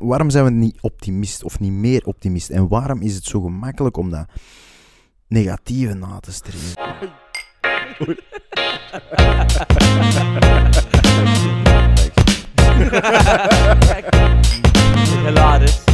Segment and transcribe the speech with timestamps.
[0.00, 2.50] waarom zijn we niet optimist of niet meer optimist?
[2.50, 4.26] En waarom is het zo gemakkelijk om dat
[5.28, 6.74] negatieve na te streven?
[15.24, 15.84] Hilarisch.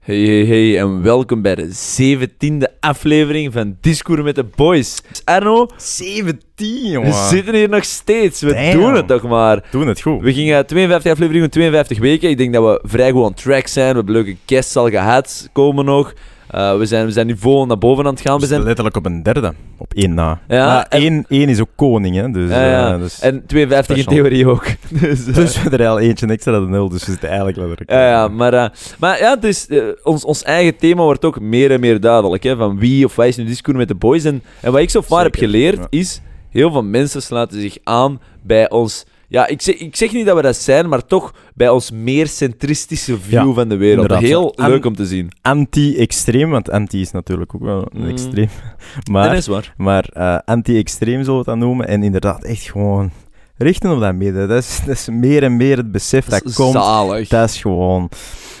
[0.00, 5.02] Hey, hey, hey, en welkom bij de zeventiende aflevering van Discours met de Boys.
[5.24, 8.40] Arno, 17, we zitten hier nog steeds.
[8.40, 8.72] We Damn.
[8.72, 9.64] doen het toch maar.
[9.70, 10.22] Doen het goed.
[10.22, 12.30] We gingen 52 afleveringen, 52 weken.
[12.30, 13.88] Ik denk dat we vrij goed on track zijn.
[13.88, 16.14] We hebben leuke guests al gehad, komen nog.
[16.50, 18.34] Eh, we, zijn, we zijn nu vol naar boven aan het gaan.
[18.34, 18.62] We We zijn...
[18.62, 19.52] letterlijk op een derde.
[19.76, 20.40] Op één na.
[20.48, 22.30] Ja, maar en- één, één is ook koning, hè.
[22.30, 22.92] Dus, Ja, ja.
[22.94, 24.64] eh, dus, En 52 in theorie ook.
[25.00, 26.88] Dus, dus we hebben er al eentje extra dan nul.
[26.88, 27.90] Dus we zitten eigenlijk letterlijk...
[27.90, 28.68] Ja, ja, maar, eh,
[28.98, 29.66] maar ja, dus,
[30.02, 32.42] ons, ons eigen thema wordt ook meer en meer duidelijk.
[32.42, 34.24] Hè, van wie of wij is nu discours met de boys.
[34.24, 36.20] En, en wat ik zo vaak heb geleerd, is...
[36.50, 39.04] Heel veel mensen sluiten zich aan bij ons...
[39.32, 42.26] Ja, ik zeg, ik zeg niet dat we dat zijn, maar toch bij ons meer
[42.26, 44.02] centristische view Ja, van de wereld.
[44.02, 45.30] inderdaad, Heel leuk om te zien.
[45.42, 48.08] Anti-extreem, want anti is natuurlijk ook wel een Mm.
[48.08, 48.48] extreem.
[48.94, 49.74] dat Maar, is waar.
[49.76, 51.88] maar eh, anti-extreem zullen we het dan noemen.
[51.88, 53.10] En inderdaad, echt gewoon
[53.56, 54.48] richten op dat midden.
[54.48, 56.72] Dat is, dat is meer en meer het besef dat, Dat is komt.
[56.72, 57.28] zalig.
[57.28, 58.08] Dat is gewoon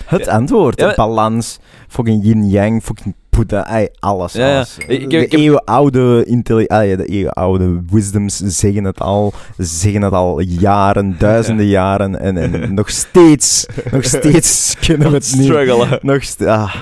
[0.04, 0.32] het Ja.
[0.32, 0.80] antwoord.
[0.80, 4.32] Ja, maar- Balans, fucking yin-yang, fucking Boeddha, ai, alles.
[4.32, 4.54] Ja, ja.
[4.56, 4.76] alles.
[4.78, 6.24] Ik- ik- de ik heb- eeuwenoude
[6.68, 9.32] ah, de eeuwenoude wisdoms zeggen het al.
[9.56, 12.20] Ze zeggen het al jaren, duizenden jaren.
[12.20, 16.02] En, en nog steeds, nog steeds kunnen we het niet.
[16.02, 16.74] Nog ah.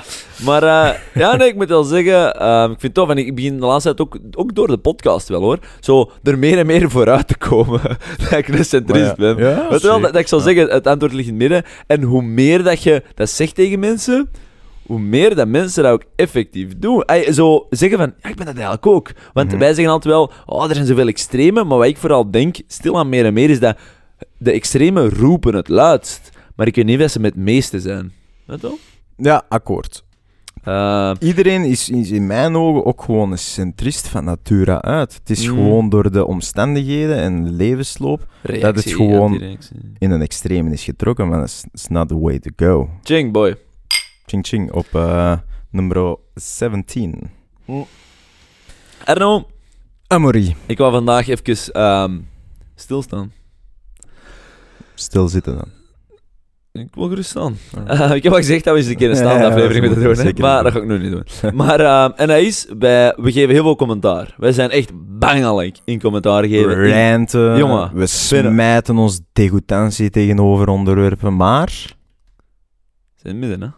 [0.44, 3.08] Maar eh, ja, nee, ik moet wel zeggen, ehm, ik vind het tof.
[3.08, 5.58] En ik begin de laatste tijd ook, ook door de podcast wel hoor.
[5.80, 7.80] Zo er meer en meer vooruit te komen.
[8.19, 9.36] dat ik een centrist ben.
[9.36, 11.64] Weet wel, dat, dat ik zou zeggen, het antwoord ligt in het midden.
[11.86, 14.30] En hoe meer dat je dat zegt tegen mensen,
[14.89, 17.05] hoe meer dat mensen dat ook effectief doen.
[17.05, 19.11] Ay, zo zeggen van, ja, ik ben dat eigenlijk ook.
[19.33, 19.58] Want Mhm.
[19.58, 21.67] wij zeggen altijd wel, oh, er zijn zoveel extremen.
[21.67, 23.78] Maar wat ik vooral denk, stilaan meer en meer, is dat
[24.39, 26.31] de extremen roepen het luidst.
[26.56, 28.12] Maar ik weet niet of ze met het meeste zijn.
[28.47, 28.78] Weet wel?
[29.16, 30.05] Ja, akkoord.
[30.62, 35.15] Eh, Iedereen is, is in mijn ogen ook gewoon een centrist van natura uit.
[35.15, 35.55] Het is Mm.
[35.56, 38.26] gewoon door de omstandigheden en de levensloop
[38.60, 39.43] Dat is gewoon-
[39.99, 42.88] in een extreme is getrokken, maar dat is not the way to go.
[43.03, 43.56] Ching, boy.
[44.28, 45.37] Ching ching op eh,
[45.71, 47.31] nummer 17.
[49.05, 49.47] Arno,
[50.06, 50.56] Amory.
[50.66, 52.19] ik wou vandaag even ehm,
[52.75, 53.33] stilstaan.
[54.94, 55.69] Stil zitten dan.
[56.83, 57.56] Ik wil gerust staan.
[57.75, 57.87] Ja.
[57.87, 60.17] Eh, ik heb al gezegd dat we eens een keer een staande Ja, moeten doen,
[60.17, 60.33] hè.
[60.41, 60.62] maar doen.
[60.65, 61.55] dat ga ik nu niet doen.
[61.55, 64.34] maar, ehm, en hij is, bij, we geven heel veel commentaar.
[64.37, 66.78] Wij zijn echt bangelijk in commentaar geven.
[66.81, 71.69] We In- ranten, Jongen, we smijten ons degoutantie tegenover onderwerpen, maar
[73.17, 73.75] zijn in het midden, hè.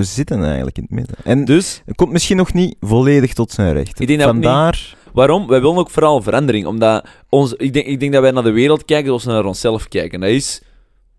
[0.00, 1.16] We zitten eigenlijk in het midden.
[1.24, 4.00] En Dus, het komt misschien nog niet volledig tot zijn recht.
[4.00, 4.44] Ik denk dat ook niet.
[4.44, 4.94] Vandaar...
[5.12, 5.46] waarom?
[5.46, 6.66] Wij willen ook vooral verandering.
[6.66, 9.44] Omdat ons, ik, denk, ik denk dat wij naar de wereld kijken zoals we naar
[9.44, 10.20] onszelf kijken.
[10.20, 10.62] Dat is,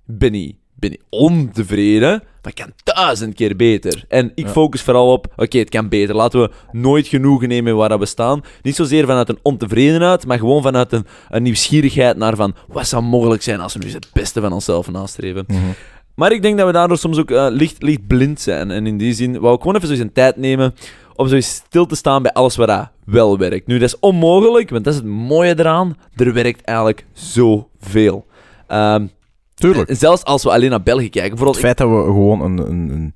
[0.06, 4.06] ben ik, ben ik ontevreden, maar kan duizend keer beter.
[4.08, 4.52] En ik Ja.
[4.52, 6.16] focus vooral op, oké, het kan beter.
[6.16, 8.42] Laten we nooit genoegen nemen waar dat we staan.
[8.62, 13.04] Niet zozeer vanuit een ontevredenheid, maar gewoon vanuit een, een nieuwsgierigheid naar van, wat zou
[13.04, 15.44] mogelijk zijn als we nu het beste van onszelf nastreven.
[15.48, 15.60] Mhm.
[16.22, 18.72] Maar ik denk dat we daardoor soms ook eh, licht, licht blind zijn.
[18.72, 20.74] En in die zin wou ik gewoon even zo eens een tijd nemen
[21.16, 23.68] om zo eens stil te staan bij alles wat dat wel werkt.
[23.68, 25.98] Nu, dat is onmogelijk, want dat is het mooie eraan.
[26.16, 28.26] Er werkt eigenlijk zoveel.
[28.68, 29.06] Ehm
[29.54, 29.90] Tuurlijk.
[29.90, 31.48] en zelfs als we alleen naar België kijken.
[31.48, 33.16] Het feit dat we gewoon een, een, een,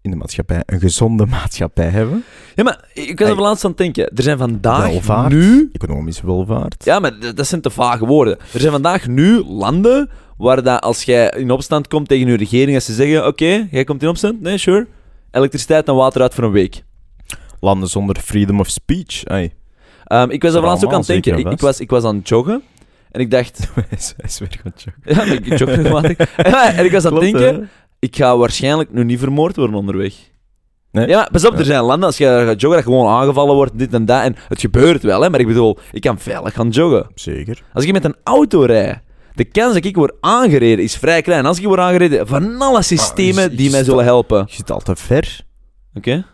[0.00, 3.78] in de maatschappij een gezonde maatschappij hebben, ja, maar ik was er laatst aan het
[3.78, 4.08] denken.
[4.16, 5.32] Er zijn vandaag Welvaart.
[5.32, 5.70] nu...
[5.72, 6.84] economisch welvaart.
[6.84, 8.38] Ja, maar dat zijn te vage woorden.
[8.52, 12.74] Er zijn vandaag nu landen waar dat als jij in opstand komt tegen je regering
[12.74, 14.40] en ze zeggen, oké, jij komt in opstand?
[14.40, 14.86] Nee, sure.
[15.30, 16.82] Elektriciteit en water uit voor een week.
[17.60, 19.24] Landen zonder freedom of speech.
[19.24, 19.52] Ai.
[20.04, 21.38] Ehm, ik was er laatst ook aan het denken.
[21.38, 22.62] Ik, was, ik was aan het joggen.
[23.10, 23.58] En ik dacht...
[23.74, 25.26] Hij is- weer gaan joggen.
[25.26, 26.16] Ja, ik jog regelmatig.
[26.36, 27.54] Ja, en ik was aan het denken...
[27.54, 27.60] hè?
[27.98, 30.14] Ik ga waarschijnlijk nu niet vermoord worden onderweg.
[30.92, 31.08] Nee?
[31.08, 33.54] Ja, maar pas op, er zijn landen, als je gaat joggen, dat je gewoon aangevallen
[33.54, 34.22] wordt, dit en dat.
[34.22, 35.30] En het gebeurt wel, hè.
[35.30, 37.06] Maar ik bedoel, ik kan veilig gaan joggen.
[37.14, 37.62] Zeker.
[37.72, 38.98] Als ik met een auto rijd,
[39.38, 41.46] de kans dat ik word aangereden is vrij klein.
[41.46, 44.44] Als ik word aangereden van alle systemen je- je die mij zullen helpen.
[44.48, 45.46] Je zit al te ver.
[45.94, 46.26] Oké?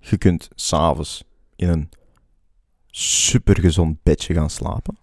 [0.00, 1.24] Je kunt s'avonds
[1.56, 1.88] in een
[2.90, 4.98] supergezond bedje gaan slapen.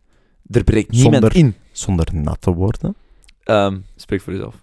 [0.50, 1.56] Er breekt niemand Zonder- in.
[1.72, 2.96] Zonder nat te worden.
[3.44, 4.56] Ehm, spreek voor jezelf.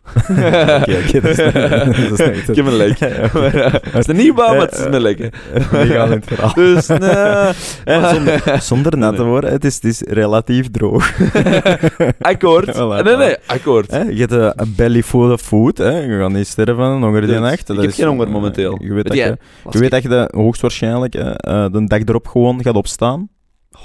[2.46, 3.00] Ik heb een lek.
[3.32, 5.18] Maar, eh, Het is een nieuwbouw, maar het is een lek.
[5.18, 6.54] We gaan in het.
[6.54, 6.86] Dus,
[7.84, 8.04] nee.
[8.14, 11.12] Zonder, zonder nat te worden, het is, het is relatief droog.
[12.20, 12.68] akkoord.
[12.76, 13.90] Voilà, Nee, nee, akkoord.
[13.90, 15.78] Hè, je hebt eh, een belly full of food.
[15.78, 15.98] Hè.
[15.98, 17.60] Je gaat niet sterven honger die nacht.
[17.60, 18.78] ik Dat heb is, geen honger eh, momenteel.
[18.82, 19.38] Je weet, dat je,
[19.70, 23.28] je weet dat je de, hoogstwaarschijnlijk eh, eh, de dag erop gewoon gaat opstaan.
[23.78, 23.80] 100%.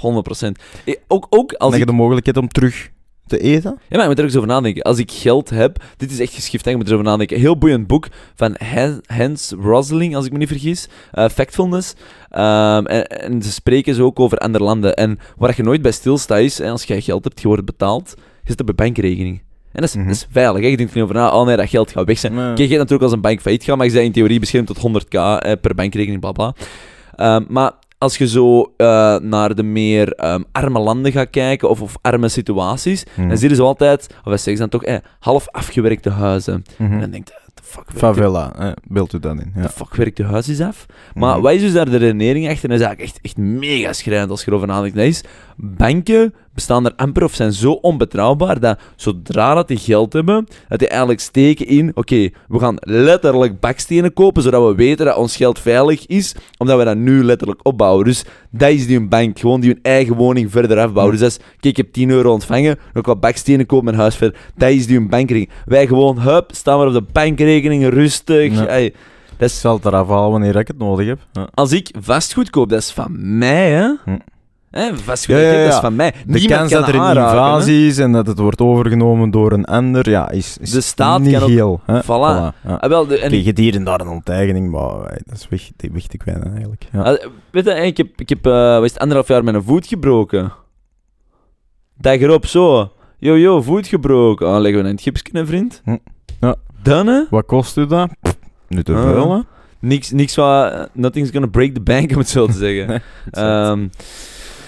[0.84, 1.86] Eh, Ook, ook als heb ik...
[1.86, 2.88] je de mogelijkheid om terug
[3.26, 3.70] te eten.
[3.70, 4.82] Ja, maar je moet er ook eens over nadenken.
[4.82, 7.38] Als ik geld heb, dit is echt geschift, hè, je moet erover nadenken.
[7.40, 10.88] Heel boeiend boek van Han- Hans Rosling, als ik me niet vergis.
[11.12, 11.94] eh, Factfulness.
[12.30, 14.94] Ehm, en, en ze spreken ze ook over andere landen.
[14.96, 18.14] En waar je nooit bij stilstaat is, hè, als jij geld hebt, je wordt betaald,
[18.16, 19.42] je zit op je bankrekening.
[19.72, 20.06] En dat is, Mhm.
[20.06, 20.62] dat is veilig.
[20.62, 20.68] Hè?
[20.68, 22.34] Je denkt niet over na, oh nee, dat geld gaat weg zijn.
[22.34, 22.54] Nee.
[22.54, 24.78] Kijk, je natuurlijk als een bank failliet gaat, maar je bent in theorie beschermd tot
[24.78, 26.54] 100k eh, per bankrekening, bla bla.
[27.14, 27.72] Ehm, maar
[28.06, 32.28] als je zo eh, naar de meer ehm, arme landen gaat kijken, of, of arme
[32.28, 33.28] situaties, Mhm.
[33.28, 36.64] dan zie je zo altijd, of wat zeggen ze dan toch, eh, half afgewerkte huizen.
[36.78, 36.92] Mhm.
[36.92, 39.38] En dan denk je, the fuck Favela, eh, beeld u dat in.
[39.54, 39.66] de, Ja.
[39.66, 40.86] the fuck werkt de huisjes af?
[41.14, 41.40] Maar Mhm.
[41.42, 42.62] wat is dus daar de redenering achter?
[42.64, 44.96] En dat is eigenlijk echt, echt mega schrijnend als je erover nadenkt.
[44.96, 45.22] Dat is,
[45.56, 50.78] banken bestaan er amper of zijn zo onbetrouwbaar dat zodra dat die geld hebben, dat
[50.78, 55.36] die eigenlijk steken in, oké, we gaan letterlijk bakstenen kopen, zodat we weten dat ons
[55.36, 58.04] geld veilig is, omdat we dat nu letterlijk opbouwen.
[58.04, 61.12] Dus dat is die een bank, gewoon die hun eigen woning verder afbouwen.
[61.12, 63.96] Dus dat is, kijk, ik heb 10 euro ontvangen, dan ik wat bakstenen kopen mijn
[63.96, 64.38] huis verder.
[64.56, 65.50] Dat is die een bankrekening.
[65.64, 68.52] Wij gewoon, hup, staan we op de bankrekening, rustig.
[68.52, 68.64] Ja.
[68.64, 68.94] Dat Ik
[69.38, 71.18] is, zal het eraf halen wanneer ik het nodig heb.
[71.32, 71.48] Ja.
[71.54, 73.94] als ik vastgoed koop, dat is van mij, hè.
[74.04, 74.16] Hm.
[74.76, 74.84] Hè,
[75.26, 76.10] Ja, ja, is van mij.
[76.10, 77.08] De Niemand kans kan dat er een hè.
[77.22, 81.20] invasie is en dat het wordt overgenomen door een ander, ja, is, is De staat
[81.20, 81.80] niet kan ook- heel.
[81.86, 82.02] Hè?
[82.02, 82.06] Voilà.
[82.08, 82.54] ja.
[82.62, 85.70] Ah, wel, de, en je hier en daar een onteigening, maar eh, dat is weg,
[85.76, 86.86] te- weg te kwijnen eigenlijk.
[86.92, 87.00] Ja.
[87.02, 88.44] Ah, weet je, ik heb, ik heb
[88.82, 90.52] het, anderhalf jaar mijn voet gebroken.
[91.98, 92.92] Dag erop, zo.
[93.18, 94.46] Yo, yo, voet gebroken.
[94.48, 95.80] Ah, leggen we in het gips kunnen, vriend.
[95.84, 95.96] Hm.
[96.40, 96.54] Ja.
[96.82, 97.22] Dan, hè?
[97.30, 98.08] Wat kost u dat?
[98.22, 98.36] Pff,
[98.68, 99.02] niet te Ah.
[99.02, 99.40] veel, hè?
[99.78, 100.72] Niks, niks wat...
[100.72, 102.86] eh, Nothing's gonna break the bank, om het zo te zeggen.
[102.88, 103.00] Nee,
[103.44, 103.86] Ehm,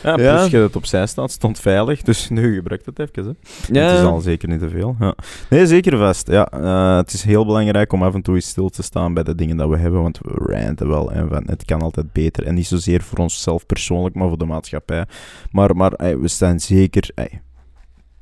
[0.02, 0.36] Ja, Ja.
[0.36, 3.24] plus je het opzij staat, stond veilig, dus nu gebruikt het even.
[3.24, 3.80] Hè.
[3.80, 4.96] ja, Het is al zeker niet te veel.
[5.00, 5.14] Ja.
[5.50, 6.26] Nee, zeker vast.
[6.28, 9.22] Ja, eh, het is heel belangrijk om af en toe eens stil te staan bij
[9.22, 12.46] de dingen dat we hebben, want we ranten wel en van, het kan altijd beter.
[12.46, 15.04] En niet zozeer voor onszelf persoonlijk, maar voor de maatschappij.
[15.50, 17.42] Maar, maar ey, we staan zeker ey,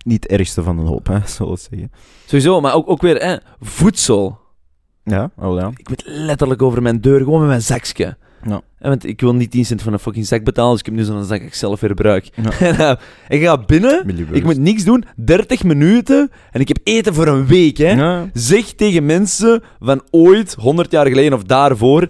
[0.04, 1.92] niet het ergste van de hoop, hè, zullen we zeggen.
[2.26, 4.38] sowieso, maar ook, ook weer, hè, voedsel.
[5.04, 5.70] Ja, oh ja.
[5.76, 8.16] Ik moet letterlijk over mijn deur, gewoon met mijn zakje.
[8.42, 8.60] Ja.
[8.78, 10.94] En want ik wil niet 10 cent van een fucking zak betalen, dus ik heb
[10.94, 12.28] nu zo'n zak ik zelf weer gebruik.
[12.34, 12.50] Ja.
[12.68, 12.92] En, eh,
[13.28, 17.46] ik ga binnen, ik moet niks doen, 30 minuten, en ik heb eten voor een
[17.46, 17.90] week, hè.
[17.90, 22.08] Ja, Zeg tegen mensen van ooit, 100 jaar geleden of daarvoor,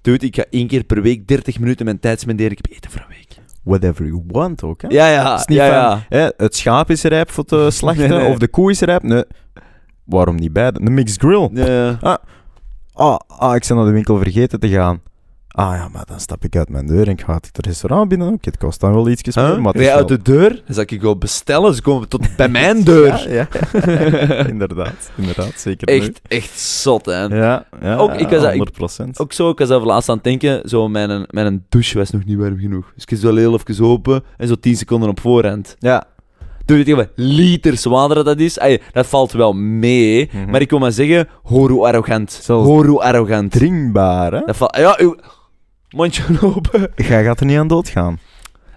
[0.00, 2.90] dude, ik ga één keer per week 30 minuten mijn tijd spenderen, ik heb eten
[2.90, 3.38] voor een week.
[3.62, 4.88] whatever you want ook, hè.
[4.88, 8.08] Ja, ja, Het is niet ja, van, hè, het schaap is rijp voor te slachten,
[8.08, 8.28] Nee, nee.
[8.28, 9.02] of de koe is rijp.
[9.02, 9.24] Nee,
[10.04, 10.80] waarom niet beide?
[10.84, 11.50] Een mixed grill.
[11.52, 11.66] Ja,
[12.00, 12.18] ja.
[12.92, 15.00] Ah, ah, ik ben naar de winkel vergeten te gaan.
[15.58, 18.28] Ah ja, maar dan stap ik uit mijn deur en ik ga het restaurant binnen.
[18.32, 19.58] Oké, het kost dan wel iets meer, Huh?
[19.58, 22.08] maar het Rij uit wel- de deur, dan zal ik je gewoon bestellen, ze komen
[22.08, 23.30] tot bij mijn deur.
[23.32, 24.46] Ja, ja.
[24.54, 26.00] inderdaad, inderdaad, zeker nu.
[26.00, 27.22] Echt, echt zot, hè.
[27.24, 29.18] Ja, ja, Ook, ik was dat- ik- 100 procent.
[29.20, 32.24] Ook zo, ik was daar laatst aan het denken, zo mijn, mijn douche was nog
[32.24, 32.92] niet warm genoeg.
[32.94, 35.76] Dus ik is wel heel even open en zo 10 seconden op voorhand.
[35.78, 36.04] Ja,
[36.64, 38.58] Doe je tegen liters water dat is?
[38.58, 40.50] Ay, dat valt wel mee, Mhm.
[40.50, 42.32] maar ik wil maar zeggen, hoor hoe arrogant.
[42.42, 43.52] Zelfs- Hoor hoe arrogant.
[43.52, 44.40] drinkbaar, hè.
[44.46, 44.76] Dat valt...
[44.76, 45.16] Ja, uw...
[45.90, 46.92] Mondje open.
[46.96, 48.18] Jij gaat er niet aan doodgaan.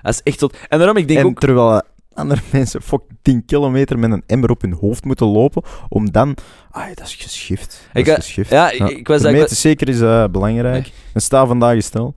[0.01, 0.57] Dat is echt zot.
[0.69, 1.39] En daarom, ik denk en ook...
[1.39, 1.79] terwijl eh,
[2.13, 6.35] andere mensen fuck 10 kilometer met een emmer op hun hoofd moeten lopen, om dan...
[6.71, 7.88] Ah, dat is geschift.
[7.94, 8.50] Dat Ik, is eh, geschift.
[8.50, 9.23] Ja, ik, ik was...
[9.23, 10.91] Ik, was- zeker is eh, belangrijk.
[11.13, 12.15] En sta vandaag stil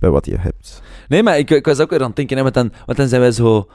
[0.00, 0.82] bij wat je hebt.
[1.08, 3.08] nee, maar ik, ik was ook weer aan het denken, hè, want, dan, want dan
[3.08, 3.68] zijn wij zo...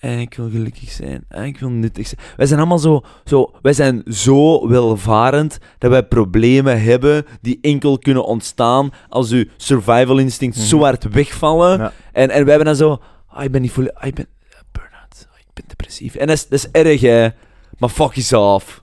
[0.00, 1.24] eh, ik wil gelukkig zijn.
[1.28, 2.20] eh, ik wil nuttig zijn.
[2.36, 3.50] Wij zijn allemaal zo, zo...
[3.62, 10.18] Wij zijn zo welvarend dat wij problemen hebben die enkel kunnen ontstaan als uw survival
[10.18, 10.84] instinct zo Mhm.
[10.84, 11.78] hard wegvallen.
[11.78, 11.92] Ja.
[12.12, 12.98] En, en wij hebben dan zo...
[13.28, 13.96] Ah, ik ben niet volledig...
[13.96, 14.26] Ah, ik ben...
[14.50, 15.26] ah, burn-out.
[15.32, 16.14] Ah, ik ben depressief.
[16.14, 17.28] En dat is, dat is erg, hè.
[17.78, 18.82] Maar fuck jezelf.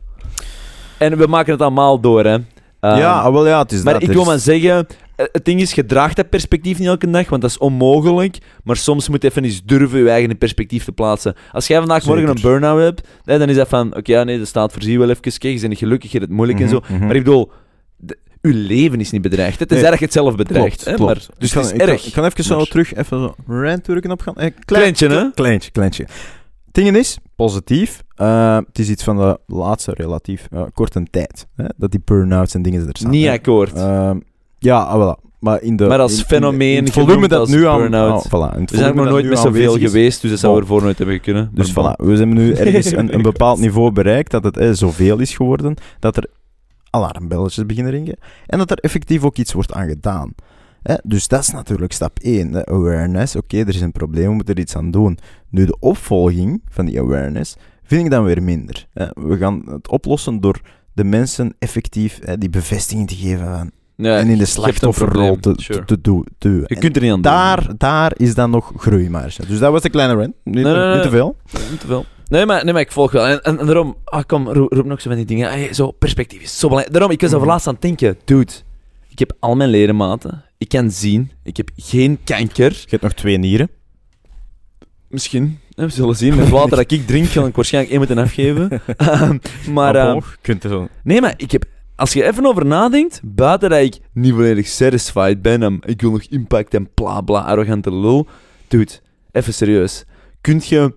[0.97, 2.37] En we maken het allemaal door, hè.
[2.79, 4.01] Ehm, ja, ah, wel ja, het is maar dat.
[4.01, 7.09] ik Er wil maar zeggen, eh, het ding is, je draagt dat perspectief niet elke
[7.09, 8.37] dag, want dat is onmogelijk.
[8.63, 11.35] Maar soms moet je even eens durven je eigen in perspectief te plaatsen.
[11.51, 14.45] Als jij vandaag morgen een burn-out hebt, hè, dan is dat van, oké, nee, de
[14.45, 16.79] staat voorzie wel even, kijk, je bent niet gelukkig, je hebt het moeilijk en zo.
[16.79, 17.05] Mhm, mhm.
[17.05, 17.51] Maar ik bedoel,
[17.97, 19.59] de- uw leven is niet bedreigd.
[19.59, 19.91] Het is Nee.
[19.91, 20.83] erg het zelf bedreigt.
[20.83, 21.05] Klopt, hè.
[21.05, 22.05] Maar, ik dus kan, het is ik kan- erg.
[22.05, 24.33] Ik kan even zo Maar- terug, even zo randturken op gaan.
[24.35, 25.31] Eh, klein- Kleintje, hè?
[25.33, 26.07] Kleintje, kleintje.
[26.71, 28.03] Ding is, positief.
[28.15, 31.47] eh, het is iets van de laatste relatief eh, korte tijd.
[31.55, 33.11] Hè, dat die burn-outs en dingen er staan.
[33.11, 33.73] Niet akkoord.
[33.73, 34.17] Ehm,
[34.63, 35.31] ja, ah, voilà.
[35.39, 38.21] Maar, in de, Maar als in- fenomeen in het volume dat nu aan...
[38.21, 40.61] voilà, het we zijn volume nog nooit met zoveel geweest, dus dat zou Bon.
[40.61, 41.49] er voor nooit hebben kunnen.
[41.53, 44.69] Dus Maar voilà, we hebben nu ergens een, een bepaald niveau bereikt dat het eh,
[44.71, 46.27] zoveel is geworden, dat er
[46.89, 50.33] alarmbelletjes beginnen ringen en dat er effectief ook iets wordt aan gedaan.
[51.03, 53.35] Dus dat is natuurlijk stap 1, awareness.
[53.35, 55.17] Oké, er is een probleem, we moeten er iets aan doen.
[55.49, 58.87] Nu, de opvolging van die awareness vind ik dan weer minder.
[59.13, 60.61] We gaan het oplossen door
[60.93, 65.55] de mensen effectief die bevestiging te geven van, En in de slachtofferrol te,
[66.01, 66.25] doen.
[66.37, 66.63] duwen.
[66.67, 67.31] Je kunt er niet aan doen.
[67.31, 69.45] daar, daar is dan nog groeimarge.
[69.47, 70.33] Dus dat was de kleine rant.
[70.43, 70.93] Niet, Nee, nee, nee.
[70.93, 71.35] niet te veel.
[71.71, 72.05] Niet te veel.
[72.27, 73.25] Nee, maar, nee, maar ik volg wel.
[73.25, 75.75] En, en, en daarom, ah, kom, roep, roep nog zo van die dingen.
[75.75, 76.93] Zo, perspectief is zo belangrijk.
[76.93, 77.49] Daarom, ik was over Mhm.
[77.49, 78.17] laatst aan het denken.
[78.25, 78.51] Dude,
[79.09, 80.43] ik heb al mijn ledematen.
[80.57, 81.31] Ik kan zien.
[81.43, 82.71] Ik heb geen kanker.
[82.71, 83.69] Je hebt nog twee nieren.
[85.07, 85.59] Misschien.
[85.69, 86.35] We zullen zien.
[86.35, 88.81] Met water dat ik drink, ga ik waarschijnlijk één moeten afgeven.
[89.73, 90.87] Maar je kunt er zo...
[91.03, 91.65] nee, maar ik heb...
[92.03, 96.11] Als je even over nadenkt, buiten dat ik niet volledig satisfied ben en ik wil
[96.11, 98.27] nog impact en bla bla, arrogante lul.
[98.67, 98.91] Dude,
[99.31, 100.05] even serieus.
[100.41, 100.93] Kunt je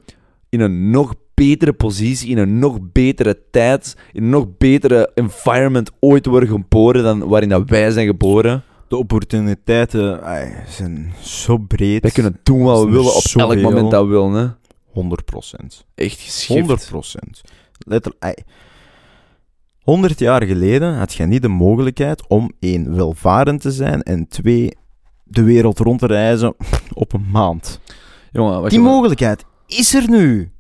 [0.49, 5.91] in een nog betere positie, in een nog betere tijd, in een nog betere environment
[6.01, 8.63] ooit worden geboren dan waarin dat wij zijn geboren?
[8.89, 10.21] De opportuniteiten
[10.69, 12.03] zijn zo breed.
[12.03, 14.33] Wij kunnen doen wat we willen op elk moment dat we willen.
[14.33, 14.47] Hè?
[14.93, 15.87] 100 procent.
[15.95, 16.59] Echt geschift.
[16.59, 17.41] 100 procent.
[17.79, 18.45] Letterlijk.
[19.87, 19.95] Ai.
[19.95, 24.77] 100 jaar geleden had je niet de mogelijkheid om één, welvarend te zijn en twee,
[25.25, 26.55] de wereld rond te reizen
[26.93, 27.81] op een maand.
[28.33, 30.51] Jongen, wat Die je- mogelijkheid is er nu.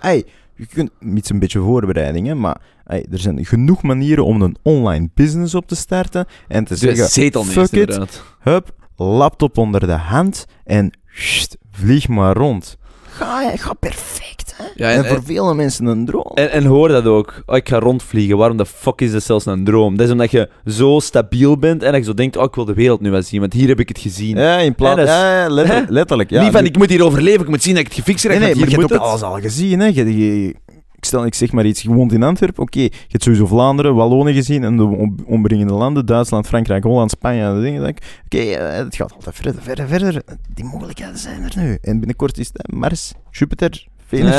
[0.00, 0.24] Ai,
[0.56, 4.56] je kunt, iets een beetje voorbereiding, hè, maar ai, er zijn genoeg manieren om een
[4.62, 8.22] online business op te starten en te zeggen, zetel fuck it, inderdaad.
[8.40, 12.76] hup, laptop onder de hand en sst, vlieg maar rond.
[13.10, 14.39] Ga, ga perfect.
[14.74, 16.30] Ja, en, en, voor en, vele mensen een droom.
[16.34, 17.42] en, en hoor dat ook.
[17.46, 18.36] Oh, ik ga rondvliegen.
[18.36, 19.96] Waarom de fuck is dat zelfs een droom?
[19.96, 22.64] Dat is omdat je zo stabiel bent en dat je zo denkt, oh, ik wil
[22.64, 24.36] de wereld nu wel zien, want hier heb ik het gezien.
[24.36, 24.96] ja, in plaats...
[24.96, 25.48] Dat Ja, ja,
[25.88, 26.30] letterlijk.
[26.30, 28.32] Ja, Niet van, ik moet hier overleven, ik moet zien dat ik het gefixt heb,
[28.32, 28.98] Nee, maar je hebt ook het.
[28.98, 29.86] alles al gezien, hè.
[29.86, 30.54] Je, je-
[30.94, 32.80] ik, stel, ik zeg maar iets, je woont in Antwerpen, oké.
[32.80, 37.60] Je hebt sowieso Vlaanderen, Wallonië gezien en de om- omringende landen, Duitsland, Frankrijk, Holland, Spanje
[37.60, 37.84] dingen.
[37.86, 40.22] ik, Oké, eh, het gaat altijd verder, verder, verder.
[40.54, 41.78] Die mogelijkheden zijn er nu.
[41.82, 44.34] En binnenkort is het Mars, Jupiter, Venus.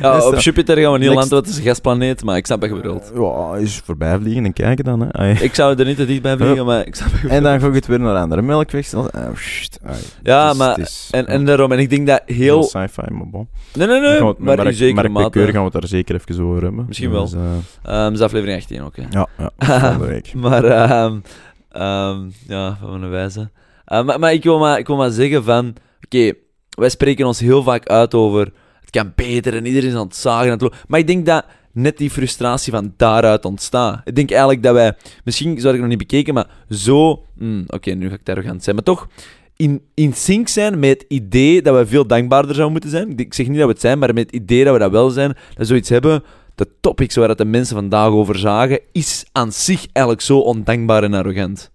[0.00, 2.60] Ja, op Jupiter gaan we niet landen, want het is een gasplaneet, maar ik snap
[2.60, 3.12] wat je bedoelt.
[3.14, 5.00] Ja, is voorbij vliegen en kijken dan.
[5.00, 5.12] Hè.
[5.12, 5.36] Ai.
[5.40, 7.50] Ik zou er niet te dicht bij vliegen, maar ik snap wat je En bedoelt.
[7.52, 8.94] dan ga ik het weer naar andere melkweg.
[8.94, 9.24] Oh, ai.
[10.22, 13.02] Ja, Het is- maar- het is, En, en daarom, en ik denk dat heel sci-fi,
[13.10, 13.48] maar bon.
[13.74, 15.52] Nee, nee, Dan nee, gaan we het maar in Mark- zekere Mark Bekeur mate.
[15.56, 16.84] gaan we het daar zeker even over hebben.
[16.88, 17.22] Misschien wel.
[17.24, 17.40] Dus, eh,
[17.94, 19.02] Ehm, dat is aflevering 18 ook, hè.
[19.10, 20.32] ja, ja, volgende week.
[20.44, 21.16] Maar, ehm,
[21.70, 23.50] ehm, ja, van een wijze.
[23.84, 25.74] Eh, maar, maar ik wil maar, ik wil maar zeggen van...
[26.04, 26.32] Oké,
[26.68, 28.52] wij spreken ons heel vaak uit over...
[28.92, 30.52] Het kan beter en iedereen is aan het zagen.
[30.52, 34.00] en het Maar ik denk dat net die frustratie van daaruit ontstaat.
[34.04, 34.96] Ik denk eigenlijk dat wij...
[35.24, 37.24] Misschien zou ik nog niet bekeken, maar zo...
[37.38, 38.76] hmm, Oké, nu ga ik arrogant zijn.
[38.76, 39.08] Maar toch
[39.56, 43.16] in, in sync zijn met het idee dat we veel dankbaarder zouden moeten zijn.
[43.16, 45.10] Ik zeg niet dat we het zijn, maar met het idee dat we dat wel
[45.10, 45.28] zijn.
[45.28, 46.22] Dat we zoiets hebben...
[46.54, 51.02] De topics waar dat de mensen vandaag over zagen, is aan zich eigenlijk zo ondankbaar
[51.02, 51.70] en arrogant.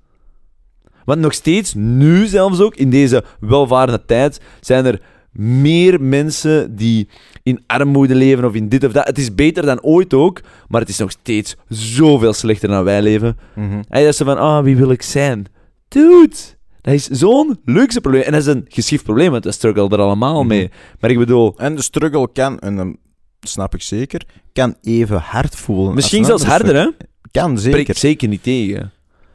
[1.05, 5.01] Want nog steeds, nu zelfs ook, in deze welvarende tijd, zijn er
[5.37, 7.07] meer mensen die
[7.43, 9.07] in armoede leven of in dit of dat.
[9.07, 13.01] Het is beter dan ooit ook, maar het is nog steeds zoveel slechter dan wij
[13.01, 13.37] leven.
[13.55, 13.71] Mhm.
[13.71, 15.45] En dat is zo van, ah, wie wil ik zijn?
[15.87, 16.35] Dude,
[16.81, 18.21] dat is zo'n luxe probleem.
[18.21, 20.47] En dat is een geschift probleem, want we struggelen er allemaal Mhm.
[20.47, 20.69] mee.
[20.99, 22.97] Maar ik bedoel, En de struggle kan, en
[23.39, 24.21] snap ik zeker,
[24.53, 25.95] kan even hard voelen.
[25.95, 26.89] misschien zelfs harder, hè?
[27.31, 27.95] Kan Spreekt zeker.
[27.95, 28.91] zeker niet tegen.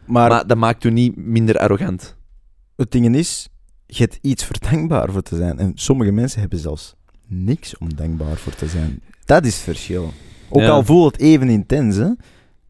[0.07, 2.17] Maar, Maar dat maakt u niet minder arrogant.
[2.77, 3.49] het ding is,
[3.97, 5.59] je hebt iets voor dankbaar voor te zijn.
[5.59, 6.95] En sommige mensen hebben zelfs
[7.27, 9.03] niks om dankbaar voor te zijn.
[9.25, 10.13] Dat is het verschil.
[10.49, 10.69] Ook Ja.
[10.71, 12.09] al voelt het even intens, hè.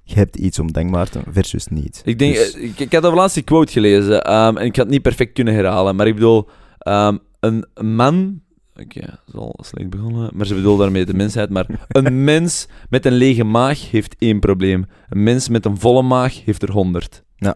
[0.05, 2.03] Je hebt iets om dankbaar te versus niet.
[2.05, 4.77] Ik, denk, Dus- eh, ik, ik had over laatst die quote gelezen ehm, en ik
[4.77, 6.49] had het niet perfect kunnen herhalen, maar ik bedoel,
[6.79, 8.41] ehm, een man.
[8.81, 11.51] Oké, dat is al slecht begonnen, maar ze bedoelt daarmee de mensheid.
[11.51, 14.87] Maar een mens met een lege maag heeft één probleem.
[15.09, 17.23] Een mens met een volle maag heeft er honderd.
[17.37, 17.55] Ja.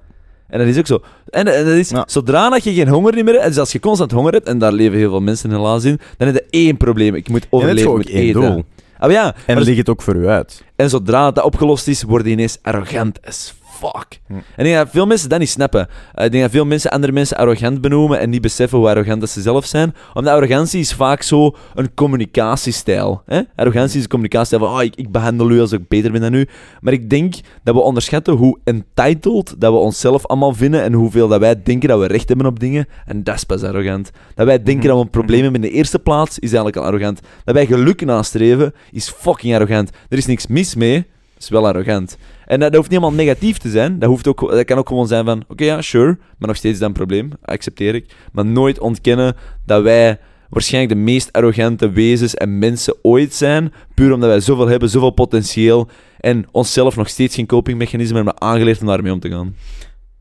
[0.49, 1.01] En dat is ook zo.
[1.31, 2.05] En, en dat is, Ja.
[2.07, 4.73] zodra dat je geen honger meer hebt, dus als je constant honger hebt, en daar
[4.73, 7.15] leven heel veel mensen helaas in, dan heb je één probleem.
[7.15, 8.41] Ik moet overleven, ik moet één eten.
[8.41, 8.65] doel.
[8.99, 10.65] Ah, ja, En maar ligt het ook voor u uit.
[10.77, 14.21] en zodra dat opgelost is, worden die ineens arrogant as fuck.
[14.27, 14.33] Hm.
[14.33, 15.89] En ik denk dat veel mensen dat niet snappen.
[16.15, 19.21] Eh, ik denk dat veel mensen andere mensen arrogant benoemen en niet beseffen hoe arrogant
[19.21, 19.95] dat ze zelf zijn.
[20.15, 23.23] Omdat arrogantie is vaak zo een communicatiestijl.
[23.27, 23.41] Hè?
[23.57, 26.35] Arrogantie is een communicatiestijl van, oh, ik, ik behandel u als ik beter ben dan
[26.35, 26.49] u.
[26.81, 31.29] Maar ik denk dat we onderschatten hoe entitled dat we onszelf allemaal vinden en hoeveel
[31.29, 32.87] dat wij denken dat we recht hebben op dingen.
[33.07, 34.11] En dat is pas arrogant.
[34.35, 34.87] Dat wij denken Mhm.
[34.87, 37.21] dat we een probleem hebben in de eerste plaats, is eigenlijk al arrogant.
[37.45, 39.91] Dat wij geluk nastreven, is fucking arrogant.
[40.09, 41.07] Er is niks mis mee,
[41.39, 42.17] is wel arrogant.
[42.47, 43.99] En dat, hoeft niet helemaal negatief te zijn.
[43.99, 46.79] Dat, hoeft ook, dat kan ook gewoon zijn van, oké ja, sure, maar nog steeds
[46.79, 47.31] dan een probleem.
[47.43, 48.15] Accepteer ik.
[48.33, 53.73] Maar nooit ontkennen dat wij waarschijnlijk de meest arrogante wezens en mensen ooit zijn.
[53.95, 55.89] Puur omdat wij zoveel hebben, zoveel potentieel.
[56.21, 59.57] En onszelf nog steeds geen copingmechanisme hebben aangeleerd om daarmee om te gaan.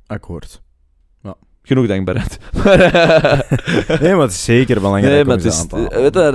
[0.07, 0.63] Akkoord.
[1.67, 2.37] Genoeg dankbaarheid.
[4.01, 5.89] Nee, maar het is zeker belangrijk Nee, maar het is- aan halen.
[6.01, 6.31] weet je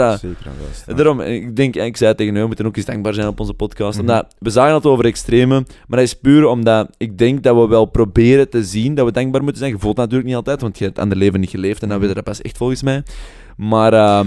[0.87, 0.97] dat-.
[0.97, 3.41] Daarom, ik denk, ik zei het tegen u, we moeten ook eens dankbaar zijn op
[3.41, 3.99] onze podcast.
[3.99, 4.01] Mhm.
[4.09, 5.55] Omdat, we zagen het over extreme,
[5.87, 9.13] maar dat is puur omdat ik denk dat we wel proberen te zien dat we
[9.13, 9.73] dankbaar moeten zijn.
[9.73, 11.99] Je voelt natuurlijk niet altijd, want je hebt het andere leven niet geleefd en dan
[11.99, 12.07] Mhm.
[12.07, 13.03] weet je dat pas echt volgens mij.
[13.57, 14.27] Maar ehm,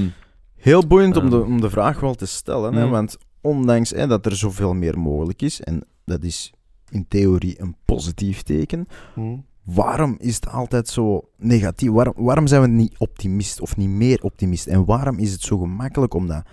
[0.58, 1.46] Heel boeiend om, de, Ehm.
[1.46, 2.92] om de vraag wel te stellen, hè, Mm.
[2.92, 6.54] want ondanks hè, dat er zoveel meer mogelijk is, en dat is
[6.90, 8.88] in theorie een positief teken,
[9.64, 11.90] waarom is het altijd zo negatief?
[11.90, 14.68] Waarom, waarom zijn we niet optimist of niet meer optimist?
[14.68, 16.44] En waarom is het zo gemakkelijk om dat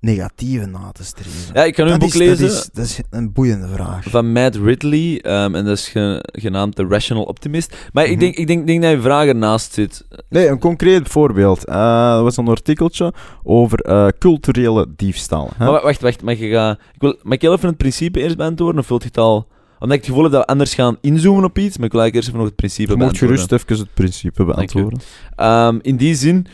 [0.00, 1.54] negatieve na te streven?
[1.54, 3.68] Ja, ik kan nu een dat, boek is, lezen dat, is, dat is een boeiende
[3.68, 4.04] vraag.
[4.10, 5.20] van Matt Ridley.
[5.20, 7.76] ehm, en dat is ge- genaamd The Rational Optimist.
[7.92, 8.20] Maar ik, Mhm.
[8.20, 10.06] denk, ik denk, denk dat je vraag ernaast zit.
[10.28, 11.64] Nee, een concreet voorbeeld.
[11.64, 15.50] Eh er was een artikeltje over eh, culturele diefstal.
[15.56, 15.64] hè.
[15.64, 16.22] Maar wa- wacht, wacht.
[16.22, 18.80] Mag, je ga, ik wil, mag ik even het principe eerst beantwoorden?
[18.80, 19.46] Of wilt je het al...
[19.78, 21.76] Omdat ik het gevoel heb dat we anders gaan inzoomen op iets.
[21.76, 24.44] Maar ik wil eigenlijk eerst even nog het principe Je moet gerust even het principe
[24.44, 25.00] beantwoorden.
[25.36, 26.46] Ehm, in die zin,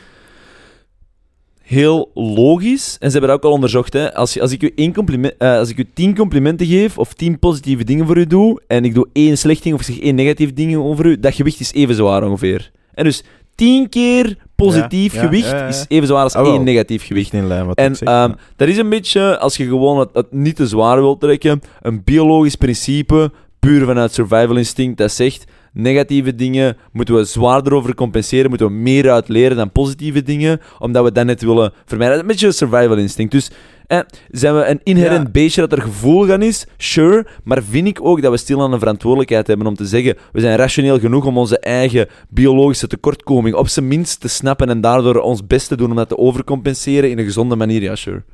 [1.65, 2.97] heel logisch.
[3.01, 3.93] En ze hebben dat ook al onderzocht.
[3.93, 4.15] Hè.
[4.15, 7.15] Als, je, als, ik u één compliment, eh, als ik u tien complimenten geef, of
[7.15, 10.01] tien positieve dingen voor u doe, en ik doe één slecht ding of ik zeg
[10.01, 12.71] één negatief ding over u, dat gewicht is even zwaar ongeveer.
[12.95, 13.23] En dus
[13.55, 15.67] tien keer positief Ja, gewicht ja, ja.
[15.67, 17.33] is even zwaar als Ah, één negatief gewicht.
[17.33, 18.09] In lijn wat En zeg.
[18.09, 21.61] ehm, dat is een beetje, als je gewoon het, het niet te zwaar wilt trekken,
[21.83, 27.95] een biologisch principe, puur vanuit survival instinct, dat zegt, negatieve dingen moeten we zwaarder over
[27.95, 32.19] compenseren, moeten we meer uit leren dan positieve dingen, omdat we dat net willen vermijden.
[32.19, 33.33] Een beetje een survival instinct.
[33.33, 33.51] Dus
[33.87, 33.99] eh,
[34.31, 35.31] zijn we een inherent Ja.
[35.31, 36.67] beestje dat er gevoel aan is?
[36.77, 40.17] Sure, maar vind ik ook dat we stil aan een verantwoordelijkheid hebben om te zeggen,
[40.33, 44.81] we zijn rationeel genoeg om onze eigen biologische tekortkoming op zijn minst te snappen en
[44.81, 48.25] daardoor ons best te doen om dat te overcompenseren in een gezonde manier, ja, sure.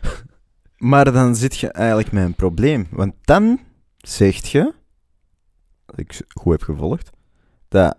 [0.76, 2.86] Maar dan zit je eigenlijk met een probleem.
[2.90, 3.60] Want dan
[3.96, 4.72] zegt je,
[5.86, 7.10] dat ik goed heb gevolgd,
[7.68, 7.96] dat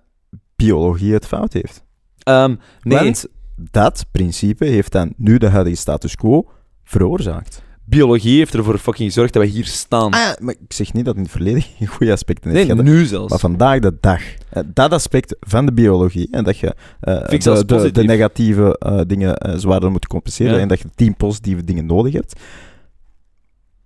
[0.55, 1.83] biologie het fout heeft.
[2.23, 3.25] Ehm, nee, Want
[3.71, 6.49] dat principe heeft dan nu de huidige status quo
[6.89, 7.61] veroorzaakt.
[7.85, 10.11] biologie heeft ervoor fucking gezorgd dat we hier staan.
[10.11, 12.57] Ah, ja, maar ik zeg niet dat het in het verleden geen goede aspecten nee,
[12.65, 12.85] heeft gehad.
[12.85, 13.29] nu zelfs.
[13.29, 17.37] Maar vandaag de dag, eh, dat aspect van de biologie, en dat je eh, de,
[17.37, 18.05] de, de positief.
[18.05, 20.59] negatieve eh, dingen zwaarder moet compenseren Ja.
[20.59, 22.39] en dat je tien positieve dingen nodig hebt.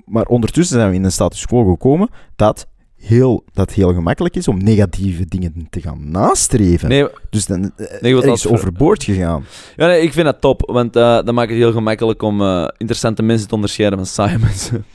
[0.06, 2.68] Maar ondertussen zijn we in een status quo gekomen dat
[3.06, 6.90] heel, dat heel gemakkelijk is om negatieve dingen te gaan nastreven.
[6.90, 9.46] Nee, Dus dan eh, Nee, er is ver- overboord gegaan.
[9.76, 12.68] ja, nee, ik vind dat top, want eh, dat maakt het heel gemakkelijk om eh,
[12.78, 14.86] interessante mensen te onderscheiden van saaie mensen.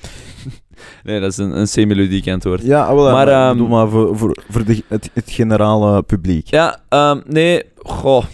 [1.04, 2.62] nee, dat is een, een semi-ludiek antwoord.
[2.62, 6.46] Ja, wel, Maar, maar, bedoel maar voor, voor, voor de, het, het generale publiek.
[6.46, 8.24] Ja, ehm, nee, goh,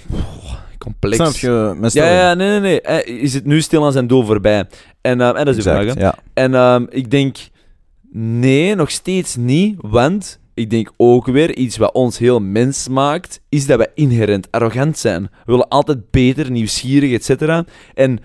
[0.79, 1.17] complex.
[1.17, 3.21] Snap je mijn Ja, ja, nee, nee, nee.
[3.21, 4.65] Je zit nu stil aan zijn doel voorbij.
[5.01, 6.15] En, ehm, en dat is de Exact, vraag, ja.
[6.35, 7.37] En ehm, ik denk,
[8.17, 13.41] nee, nog steeds niet, want ik denk ook weer, iets wat ons heel mens maakt,
[13.49, 15.23] is dat wij inherent arrogant zijn.
[15.23, 17.63] We willen altijd beter, nieuwsgierig, etc.
[17.95, 18.19] En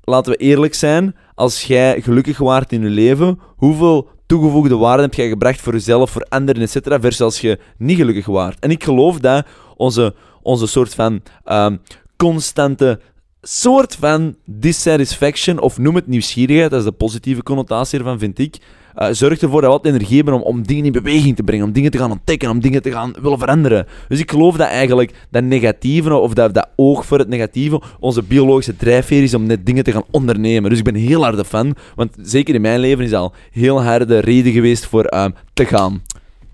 [0.00, 5.14] laten we eerlijk zijn, als jij gelukkig waart in je leven, hoeveel toegevoegde waarde heb
[5.14, 8.58] jij gebracht voor jezelf, voor anderen, etc., versus als je niet gelukkig waart.
[8.58, 11.76] En ik geloof dat onze, onze soort van ehm,
[12.16, 13.00] constante
[13.40, 18.58] soort van dissatisfaction, of noem het nieuwsgierigheid, dat is de positieve connotatie ervan, vind ik,
[18.94, 21.66] eh, zorgt ervoor dat we altijd energie hebben om, om dingen in beweging te brengen,
[21.66, 23.86] om dingen te gaan ontdekken, om dingen te gaan willen veranderen.
[24.08, 28.22] Dus ik geloof dat eigenlijk dat negatieve, of dat, dat oog voor het negatieve, onze
[28.22, 30.70] biologische drijfveer is om net dingen te gaan ondernemen.
[30.70, 34.18] Dus ik ben heel harde fan, want zeker in mijn leven is al heel harde
[34.18, 36.02] reden geweest voor ehm, te gaan.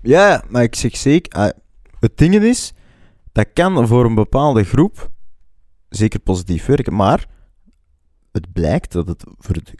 [0.01, 1.49] Ja, maar ik zeg zeker, ah,
[1.99, 2.73] het ding is,
[3.31, 5.09] dat kan voor een bepaalde groep
[5.89, 7.27] zeker positief werken, maar
[8.31, 9.73] het blijkt dat het voor het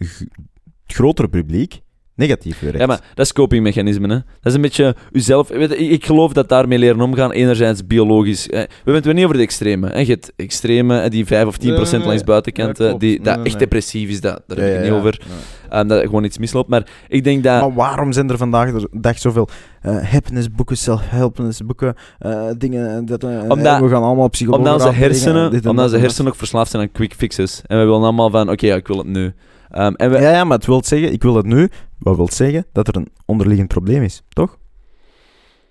[0.85, 1.81] grotere publiek
[2.19, 2.77] negatief werkt.
[2.79, 4.15] Ja, maar dat is copingmechanismen, hè.
[4.15, 5.47] Dat is een beetje uzelf...
[5.47, 8.49] Weet ik, ik geloof dat daarmee leren omgaan, enerzijds biologisch.
[8.49, 9.88] Eh, We hebben het weer niet over de extreme.
[9.89, 9.99] Hè.
[9.99, 12.08] Je hebt extreme, die 5 of 10 Nee, nee, nee.
[12.08, 13.63] langs buitenkant, eh, die, dat nee, echt nee.
[13.63, 15.21] depressief is, dat, daar Ja, heb ik het ja, niet over.
[15.69, 16.69] Eh, dat er gewoon iets misloopt.
[16.69, 17.62] Maar ik denk dat...
[17.62, 19.49] Maar waarom zijn er vandaag de dag zoveel
[19.82, 25.63] eh happinessboeken, self-helpnessboeken, eh, dingen dat Omdat- we gaan allemaal psychologen Omdat onze hersenen, dit
[25.63, 27.62] en omdat dat onze hersenen ook verslaafd zijn aan quick fixes.
[27.65, 29.34] En we willen allemaal van, oké, ja, ik wil het nu.
[29.71, 32.29] Ehm, en we, Ja, ja, maar het wil zeggen, ik wil het nu, wat wil
[32.31, 34.57] zeggen dat er een onderliggend probleem is, toch?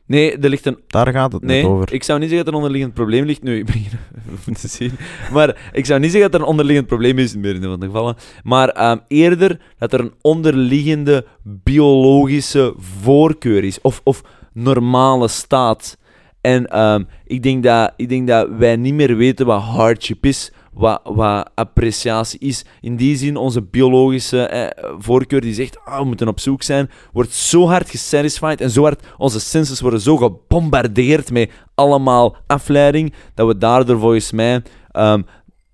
[0.07, 1.93] Nee, er ligt een Daar gaat het Nee, net over.
[1.93, 3.43] ik zou niet zeggen dat er een onderliggend probleem ligt.
[3.43, 4.93] Nu, ik begin te zien.
[5.33, 7.87] Maar ik zou niet zeggen dat er een onderliggend probleem is, in meerdere van de
[7.87, 8.17] gevallen.
[8.43, 13.81] Maar ehm, eerder dat er een onderliggende biologische voorkeur is.
[13.81, 15.99] Of, of normale staat.
[16.41, 20.53] En ehm, ik, denk dat, ik denk dat wij niet meer weten wat hardship is.
[20.79, 22.65] Wat, appreciatie is.
[22.81, 26.91] In die zin, onze biologische eh, voorkeur die zegt, ah, we moeten op zoek zijn,
[27.13, 33.13] wordt zo hard gesatisfied en zo hard, onze senses worden zo gebombardeerd met allemaal afleiding,
[33.35, 35.23] dat we daardoor volgens mij ehm,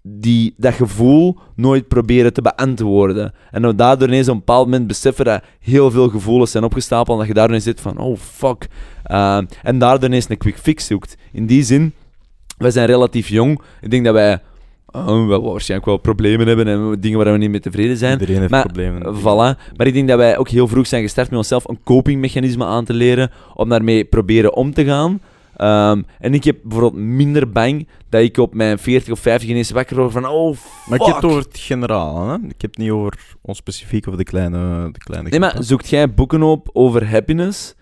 [0.03, 3.33] die, dat gevoel nooit proberen te beantwoorden.
[3.51, 6.65] En dat we daardoor ineens op een bepaald moment beseffen dat heel veel gevoelens zijn
[6.65, 8.69] opgestapeld en dat je daar ineens zit van, oh fuck.
[9.03, 11.17] Ehm, en daardoor ineens een quick fix zoekt.
[11.33, 11.93] In die zin,
[12.59, 13.61] wij zijn relatief jong.
[13.81, 14.41] Ik denk dat wij
[14.97, 18.13] uh, wel waarschijnlijk wel problemen hebben en dingen waar we niet mee tevreden zijn.
[18.13, 19.17] Iedereen heeft maar, problemen.
[19.21, 19.75] Voilà.
[19.77, 22.85] Maar ik denk dat wij ook heel vroeg zijn gestart met onszelf een copingmechanisme aan
[22.85, 25.21] te leren om daarmee proberen om te gaan.
[25.57, 29.71] Ehm, en ik heb bijvoorbeeld minder bang dat ik op mijn 40 of 50 ineens
[29.71, 30.89] wakker word van oh fuck.
[30.89, 32.35] Maar ik heb het over het generaal, hè?
[32.35, 35.89] Ik heb het niet over ons specifiek of de kleine, de kleine Nee, maar zoekt
[35.89, 37.75] jij boeken op over happiness?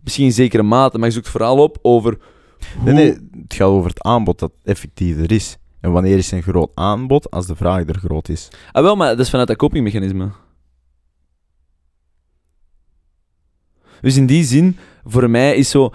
[0.00, 2.18] Misschien in zekere mate, maar je zoekt vooral op over
[2.78, 2.92] hoe...
[2.92, 5.58] Nee, nee, het gaat over het aanbod dat effectief er is.
[5.86, 8.48] En wanneer is een groot aanbod als de vraag er groot is?
[8.72, 10.30] Ah, wel, maar dat is vanuit dat copingmechanisme.
[14.00, 15.92] Dus in die zin, voor mij is zo...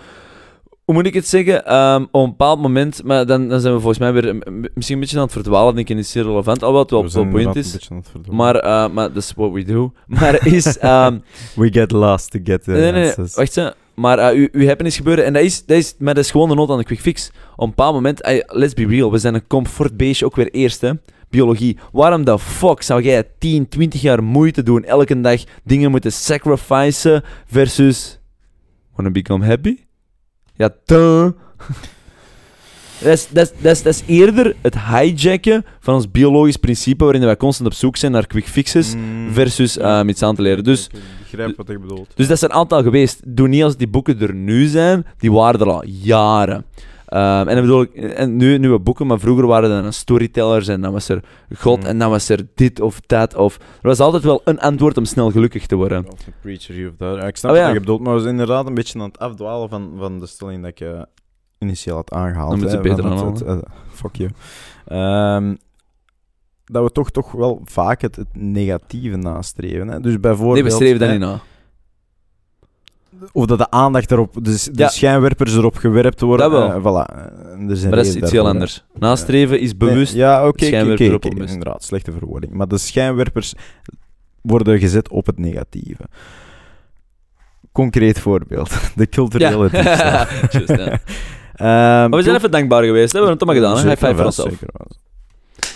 [0.86, 1.66] Hoe moet ik het zeggen?
[1.66, 3.04] Ehm, op een bepaald moment...
[3.04, 4.36] Maar dan, dan zijn we volgens mij weer
[4.74, 5.76] misschien een beetje aan het verdwalen.
[5.76, 6.64] Denk ik, is zeer relevant.
[6.64, 7.90] Alhoewel het wel, We point is.
[8.30, 9.94] Maar, eh, maar dat is what we do.
[10.08, 10.78] Maar is...
[10.78, 11.20] ehm,
[11.56, 13.74] We get lost to get the nee, nee, wacht eens.
[14.02, 16.70] Maar eh, uw, uw happiness gebeuren, en dat is, dat, is, is gewoon de nood
[16.70, 17.32] aan de quick fix.
[17.56, 20.82] Op een bepaald moment, ey, let's be real, we zijn een comfortbeestje ook weer eerst,
[20.82, 20.92] hè.
[21.30, 21.78] Biologie.
[21.92, 27.24] Waarom de fuck zou jij 10, 20 jaar moeite doen, elke dag dingen moeten sacrificen,
[27.46, 28.20] versus
[28.96, 29.78] wanna become happy?
[30.56, 31.30] Ja, duh.
[33.04, 37.04] Dat is, dat, is, dat, is, dat is eerder het hijacken van ons biologisch principe
[37.04, 39.30] waarin wij constant op zoek zijn naar quick fixes Mm.
[39.34, 40.64] versus eh, iets aan te leren.
[40.64, 41.00] Dus Ik
[41.38, 42.08] begrijp wat ik bedoel.
[42.16, 43.22] dus dat zijn een aantal geweest.
[43.26, 46.66] Doe niet als die boeken er nu zijn, die waren er al jaren.
[47.06, 50.68] Ehm, en dan bedoel ik, en nu nieuwe boeken, maar vroeger waren er dan storytellers
[50.68, 51.24] en dan was er
[51.58, 51.86] God Mm.
[51.86, 53.36] en dan was er dit of dat.
[53.36, 56.06] Of, er was altijd wel een antwoord om snel gelukkig te worden.
[56.12, 57.16] Of een preacher hier of daar.
[57.16, 57.74] Ja, ik snap Oh, wat ja.
[57.74, 60.64] je bedoelt, maar we zijn inderdaad een beetje aan het afdwalen van, van de stelling
[60.64, 61.02] dat eh,
[61.62, 62.50] initieel had aangehaald.
[62.50, 63.58] Dan moeten hè, ze beter van het- eh,
[63.92, 64.30] fuck you.
[64.86, 65.56] Ehm,
[66.66, 69.88] dat we toch, toch wel vaak het, het negatieve nastreven.
[69.88, 70.00] Hè?
[70.00, 70.54] Dus bijvoorbeeld...
[70.54, 71.40] Nee, we streven hè, niet na.
[73.32, 74.88] Of dat de aandacht erop, de, de Ja.
[74.90, 76.52] schijnwerpers erop gewerpt worden.
[76.52, 76.72] Dat wel.
[76.74, 77.16] eh, voilà.
[77.16, 78.50] Eh, er zijn Maar dat is iets heel hè.
[78.52, 78.84] anders.
[78.94, 80.14] Nastreven is bewust.
[80.14, 81.54] Nee, ja, oké, onbewust.
[81.54, 82.54] inderdaad, slechte verwoording.
[82.54, 83.54] Maar de schijnwerpers
[84.42, 86.04] worden gezet op het negatieve.
[87.72, 88.70] Concreet voorbeeld.
[88.96, 90.28] De culturele ja.
[91.62, 93.20] Ehm, Maar we zijn even dankbaar geweest, hè?
[93.20, 93.78] we hebben het toch maar gedaan.
[93.78, 93.90] Hè?
[93.90, 94.50] High five voor wel, onszelf.
[94.50, 94.88] zeker wel.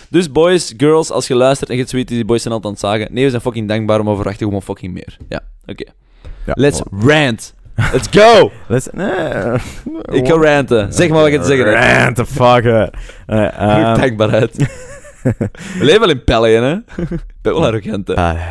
[0.10, 3.00] Dus boys, girls, als je luistert en je zoiets, die boys zijn altijd aan het
[3.00, 3.13] zagen.
[3.13, 5.17] Nee, we zijn fucking dankbaar, maar we verwachten gewoon fucking meer.
[5.30, 5.84] Ja, oké.
[6.45, 7.54] Ja, Let's rant.
[7.91, 8.52] Let's go!
[8.67, 9.08] Let's, nee,
[10.19, 10.93] Ik ga ranten.
[10.93, 12.04] Zeg maar wat je te zeggen hebt.
[12.04, 12.89] Rant, the fucker.
[13.26, 14.56] Eh, ehm, dankbaarheid.
[15.80, 16.74] We leven wel in Pellië, hè?
[16.76, 17.08] Ik
[17.41, 18.15] ben wel arrogant, hè?
[18.15, 18.41] ah,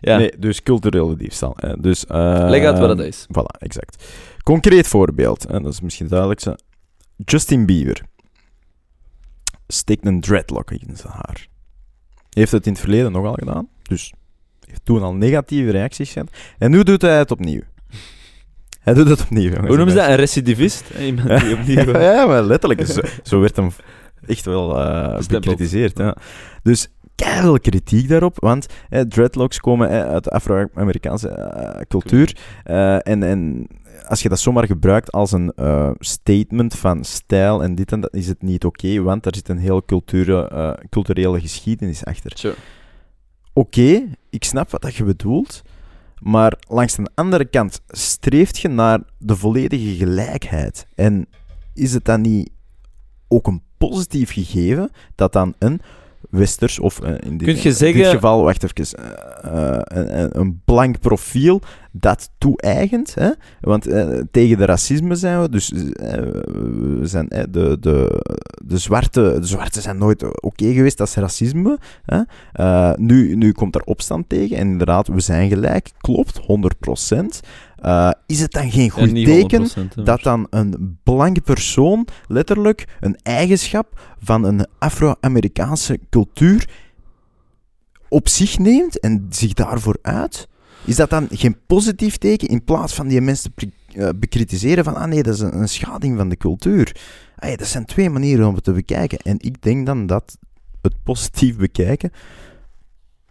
[0.00, 0.16] Ja.
[0.16, 1.56] Nee, dus culturele diefstal.
[1.78, 3.26] Dus, Leg uit wat ehm, dat is.
[3.32, 4.04] Voilà, exact.
[4.42, 6.58] Concreet voorbeeld, hè, dat is misschien het duidelijkste.
[7.24, 8.02] Justin Bieber
[9.66, 11.48] steekt een dreadlock in zijn haar.
[12.30, 14.12] Heeft het in het verleden nogal gedaan, dus
[14.66, 16.30] heeft toen al negatieve reacties gehad.
[16.58, 17.60] En nu doet hij het opnieuw.
[18.80, 19.66] Hij doet het opnieuw, jongens.
[19.66, 20.08] Hoe noemen ze dat?
[20.08, 20.90] Een recidivist?
[20.98, 22.00] Iemand die opnieuw...
[22.00, 22.86] ja, maar letterlijk.
[22.86, 23.70] Zo, zo werd hem
[24.26, 25.28] echt wel Bestempeld.
[25.28, 25.98] bekritiseerd.
[25.98, 26.16] Ja.
[26.62, 26.88] Dus
[27.48, 32.36] veel kritiek daarop, want eh, dreadlocks komen eh, uit de Afro-Amerikaanse cultuur.
[33.02, 33.66] En, en
[34.08, 38.14] als je dat zomaar gebruikt als een eh, statement van stijl en dit en dat,
[38.14, 42.32] is het niet oké, want daar zit een heel culture, eh, culturele geschiedenis achter.
[42.34, 42.54] Sure.
[43.52, 45.62] Oké, ik snap wat dat je bedoelt,
[46.20, 50.86] maar langs de andere kant streeft je naar de volledige gelijkheid.
[50.94, 51.26] En
[51.74, 52.50] is het dan niet
[53.28, 55.80] ook een positief gegeven dat dan een
[56.30, 58.98] westers, of eh, in, dit, in zeggen- dit geval, wacht even,
[59.42, 61.60] eh, eh, een, blank profiel
[61.92, 63.30] dat toe-eigent, hè?
[63.60, 63.82] want
[64.30, 68.22] tegen de racisme zijn we, dus we zijn, de, de,
[68.64, 71.78] de, zwarte, de zwarte zijn nooit oké geweest, dat is racisme.
[72.04, 72.22] Hè?
[72.96, 77.40] Nu, nu komt er opstand tegen en inderdaad, we zijn gelijk, klopt, 100%.
[77.80, 82.84] Eh, is het dan geen goed teken 100%, hè, dat dan een blanke persoon letterlijk
[83.00, 86.68] een eigenschap van een Afro-Amerikaanse cultuur
[88.08, 90.48] op zich neemt en zich daarvoor uit?
[90.84, 93.52] Is dat dan geen positief teken in plaats van die mensen
[93.92, 96.96] eh, bekritiseren van ah nee, dat is een, een schading van de cultuur?
[97.36, 99.18] Ja, dat zijn twee manieren om het te bekijken.
[99.18, 100.36] En ik denk dan dat
[100.82, 102.10] het positief bekijken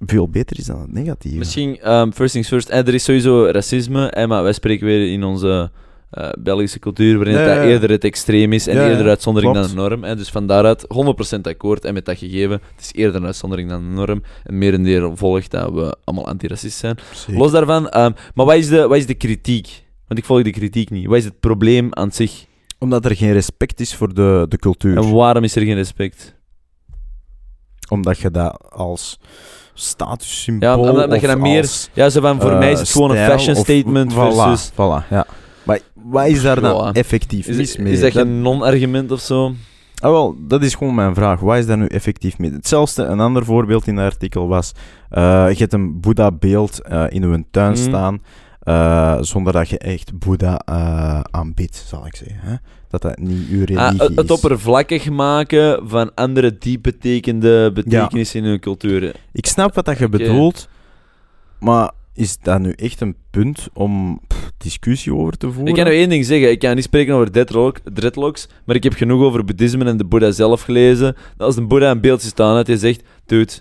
[0.06, 1.38] veel beter is dan het negatieve.
[1.38, 5.12] Misschien, ehm, first things first, eh, er is sowieso racisme, eh, maar wij spreken weer
[5.12, 5.72] in onze
[6.10, 9.68] eh, Belgische cultuur, waarin Ja, het ja, eerder het extreem is en eerder uitzondering klopt.
[9.68, 10.04] dan de norm.
[10.04, 13.70] eh, dus van daaruit 100% akkoord en met dat gegeven, het is eerder een uitzondering
[13.70, 14.24] dan de norm.
[14.44, 16.98] En merendeel volgt dat we allemaal antiracist zijn.
[17.14, 17.42] Zeker.
[17.42, 19.84] Los daarvan, ehm, maar wat is, de, wat is de kritiek?
[20.08, 21.06] Want ik volg de kritiek niet.
[21.06, 22.46] Wat is het probleem aan zich?
[22.80, 24.98] Omdat er geen respect is voor de, de cultuur.
[24.98, 26.36] En waarom is er geen respect?
[27.90, 29.20] Omdat je dat als
[29.80, 32.80] statussymbool Ja, omdat- omdat je dat meer- als, Ja, zo van, voor eh, mij is
[32.80, 34.72] het gewoon een fashion statement voilà, versus...
[34.72, 35.26] Voilà, ja.
[35.63, 36.92] Maar wat is daar dan Ja.
[36.92, 37.94] effectief Is, mis mee?
[37.94, 39.54] is dat geen non-argument of zo?
[40.00, 41.40] Ah, wel, dat is gewoon mijn vraag.
[41.40, 42.52] Wat is daar nu effectief mee?
[42.52, 44.72] Hetzelfde, een ander voorbeeld in het artikel was...
[45.10, 47.82] eh, je hebt een Boeddha-beeld eh, in uw tuin Mhm.
[47.82, 48.20] staan...
[49.24, 50.60] zonder dat je echt Boeddha
[51.32, 52.40] aanbidt, zal ik zeggen.
[52.42, 52.56] Hè?
[53.02, 58.46] Dat dat niet uw religie Ah, het, oppervlakkig maken van andere diep betekende betekenissen in
[58.46, 59.16] hun cultuur.
[59.32, 60.68] Ik snap wat dat je bedoelt,
[61.60, 65.68] maar is dat nu echt een punt om pff, discussie over te voeren?
[65.68, 66.52] Ik kan nu één ding zeggen.
[66.52, 70.06] Ik kan niet spreken over dreadlock, dreadlocks, maar ik heb genoeg over boeddhisme en de
[70.06, 71.16] Boeddha zelf gelezen.
[71.38, 73.54] Dat als een Boeddha een beeldje staan had, hij zegt, dude,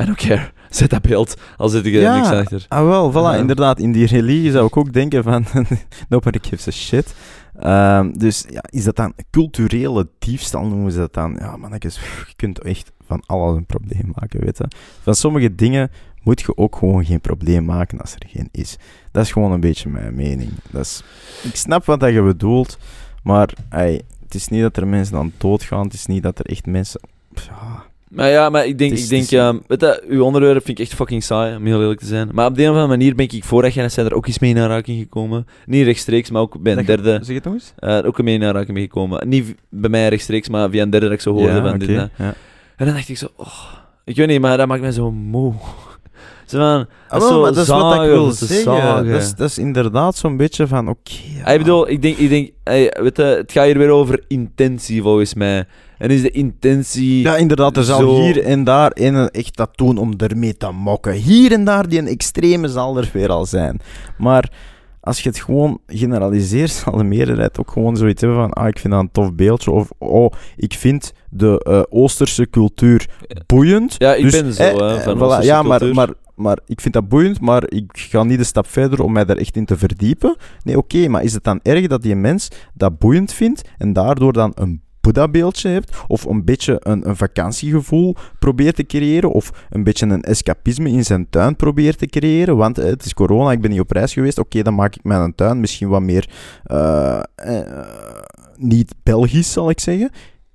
[0.00, 0.50] I don't care.
[0.70, 2.14] Zet dat beeld, al zit ik er Ja.
[2.16, 2.64] niks achter.
[2.68, 3.36] Ah, wel, voilà, Ja.
[3.36, 3.78] inderdaad.
[3.78, 5.44] In die religie zou ik ook denken van...
[6.08, 7.14] nobody gives a shit.
[7.60, 11.36] Ehm, dus ja, is dat dan culturele diefstal, noemen ze dat dan?
[11.38, 11.94] Ja, mannetjes,
[12.28, 14.68] je kunt echt van alles een probleem maken, weet je.
[15.02, 15.90] Van sommige dingen
[16.22, 18.76] moet je ook gewoon geen probleem maken als er geen is.
[19.10, 20.50] Dat is gewoon een beetje mijn mening.
[20.70, 21.02] Dat is,
[21.42, 22.78] ik snap wat dat je bedoelt,
[23.22, 25.84] maar ey, het is niet dat er mensen aan doodgaan.
[25.84, 27.00] Het is niet dat er echt mensen...
[28.10, 29.30] Maar ja, maar ik denk, is- ik denk is-
[29.66, 32.28] weet je, uw onderwerp vind ik echt fucking saai, om heel eerlijk te zijn.
[32.32, 34.38] Maar op de een of andere manier ben ik vorig jaar zijn er ook eens
[34.38, 35.46] mee in aanraking gekomen.
[35.66, 37.18] Niet rechtstreeks, maar ook bij een derde.
[37.22, 37.72] Zeg het nog eens?
[37.78, 39.28] eh, ook mee in aanraking mee gekomen.
[39.28, 41.88] Niet bij mij rechtstreeks, maar via een derde dat ik zo hoorde ja, van dit.
[41.88, 42.10] en oké, dat.
[42.26, 42.34] ja.
[42.76, 43.62] En dan dacht ik zo, oh,
[44.04, 45.52] ik weet niet, maar dat maakt mij zo moe.
[46.50, 48.62] Zo van, Ah, dat is wel, zo maar dat is wat ik zagen, wil zeggen.
[48.62, 49.06] zagen.
[49.10, 51.10] Dat is, dat is inderdaad zo'n beetje van, oké...
[51.36, 51.44] ja.
[51.44, 54.24] Ah, Ik bedoel, ik denk, ik denk hey, weet je, het gaat hier weer over
[54.28, 55.64] intentie volgens mij.
[55.98, 57.20] En is de intentie...
[57.20, 60.70] Ja, inderdaad, er zal Zo- hier en daar een echt dat doen om ermee te
[60.70, 61.12] mokken.
[61.12, 63.80] Hier en daar, die een extreme zal er weer al zijn.
[64.18, 64.52] Maar
[65.00, 68.78] als je het gewoon generaliseert, zal de meerderheid ook gewoon zoiets hebben van ah, ik
[68.78, 69.70] vind dat een tof beeldje.
[69.70, 73.08] Of oh, ik vind de eh, Oosterse cultuur
[73.46, 73.94] boeiend.
[73.98, 76.08] Ja, ik Dus, ben zo, eh, hè, eh, van voilà, Oosterse Ja, maar, maar,
[76.40, 79.36] maar ik vind dat boeiend, maar ik ga niet een stap verder om mij daar
[79.36, 80.36] echt in te verdiepen.
[80.62, 84.32] Nee, oké, maar is het dan erg dat die mens dat boeiend vindt en daardoor
[84.32, 89.84] dan een Boeddha-beeldje hebt, of een beetje een, een vakantiegevoel probeert te creëren, of een
[89.84, 93.60] beetje een escapisme in zijn tuin probeert te creëren, want eh, het is corona, ik
[93.60, 96.30] ben niet op reis geweest, oké, dan maak ik mijn tuin misschien wat meer
[96.64, 97.86] eh, eh,
[98.56, 100.10] niet Belgisch, zal ik zeggen.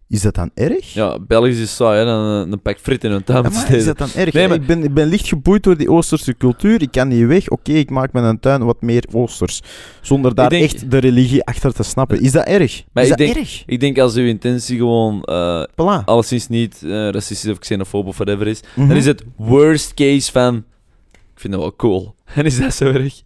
[0.08, 0.94] Is dat dan erg?
[0.94, 3.72] Ja, Belgisch is saai, hè, dan een, een pak frit in hun tuin Ja, maar
[3.74, 4.34] is dat dan erg?
[4.34, 6.82] Nee, maar- ik, ben, ik ben licht geboeid door die Oosterse cultuur.
[6.82, 7.50] Ik kan niet weg.
[7.50, 9.62] Oké, ik maak mijn tuin wat meer Oosters.
[10.02, 12.22] Zonder daar denk- echt de religie achter te snappen.
[12.22, 12.84] Is dat erg?
[12.94, 13.64] Maar is ik dat denk- erg?
[13.66, 16.04] Ik denk als uw intentie gewoon eh Voilà.
[16.06, 18.88] alleszins niet eh, racistisch of xenofoob of whatever is, Mhm.
[18.88, 20.56] dan is het worst case van...
[21.12, 22.16] Ik vind dat wel cool.
[22.36, 23.22] En is dat zo erg?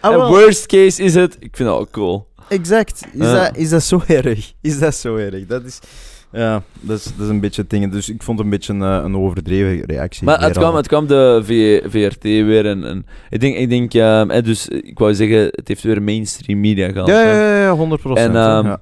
[0.00, 1.36] Ah, en wel, worst case is het...
[1.40, 2.28] Ik vind dat wel cool.
[2.48, 3.02] Exact.
[3.12, 4.52] Is, dat, is dat zo erg?
[4.60, 5.46] Is dat zo erg?
[5.46, 5.78] Dat is...
[6.32, 7.92] Ja, dat is, dat is een beetje het ding.
[7.92, 10.24] Dus ik vond het een beetje een, eh, een overdreven reactie.
[10.24, 13.94] Maar het kwam, het kwam de V- VRT weer en, en ik denk, ik denk
[13.94, 17.08] ehm, dus ik wou zeggen, het heeft weer mainstream media gehad.
[17.08, 18.34] Ja, ja, ja, ja, 100 procent.
[18.34, 18.80] En, ehm, ja.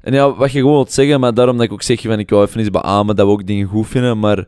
[0.00, 2.30] En ja, wat je gewoon wilt zeggen, maar daarom dat ik ook zeg van ik
[2.30, 4.38] wou even eens beamen dat we ook dingen goed vinden, maar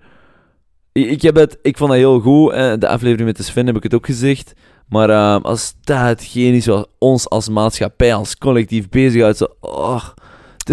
[0.93, 2.53] ik, ik, heb het, ik vond dat heel goed.
[2.81, 4.53] De aflevering met de Sven heb ik het ook gezegd.
[4.88, 9.47] Maar ehm, als dat hetgeen is wat ons als maatschappij, als collectief bezighoudt, zo...
[9.61, 10.05] Oh,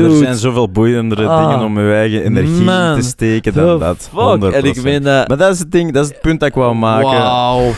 [0.04, 4.10] er zijn zoveel boeiendere Ah, dingen om je eigen energie man, te steken dan dat.
[4.14, 4.52] fuck?
[4.52, 4.56] 100%.
[4.56, 5.28] En ik meen dat...
[5.28, 7.10] Maar dat is het ding, dat is het punt dat ik wou maken.
[7.10, 7.72] Wauw.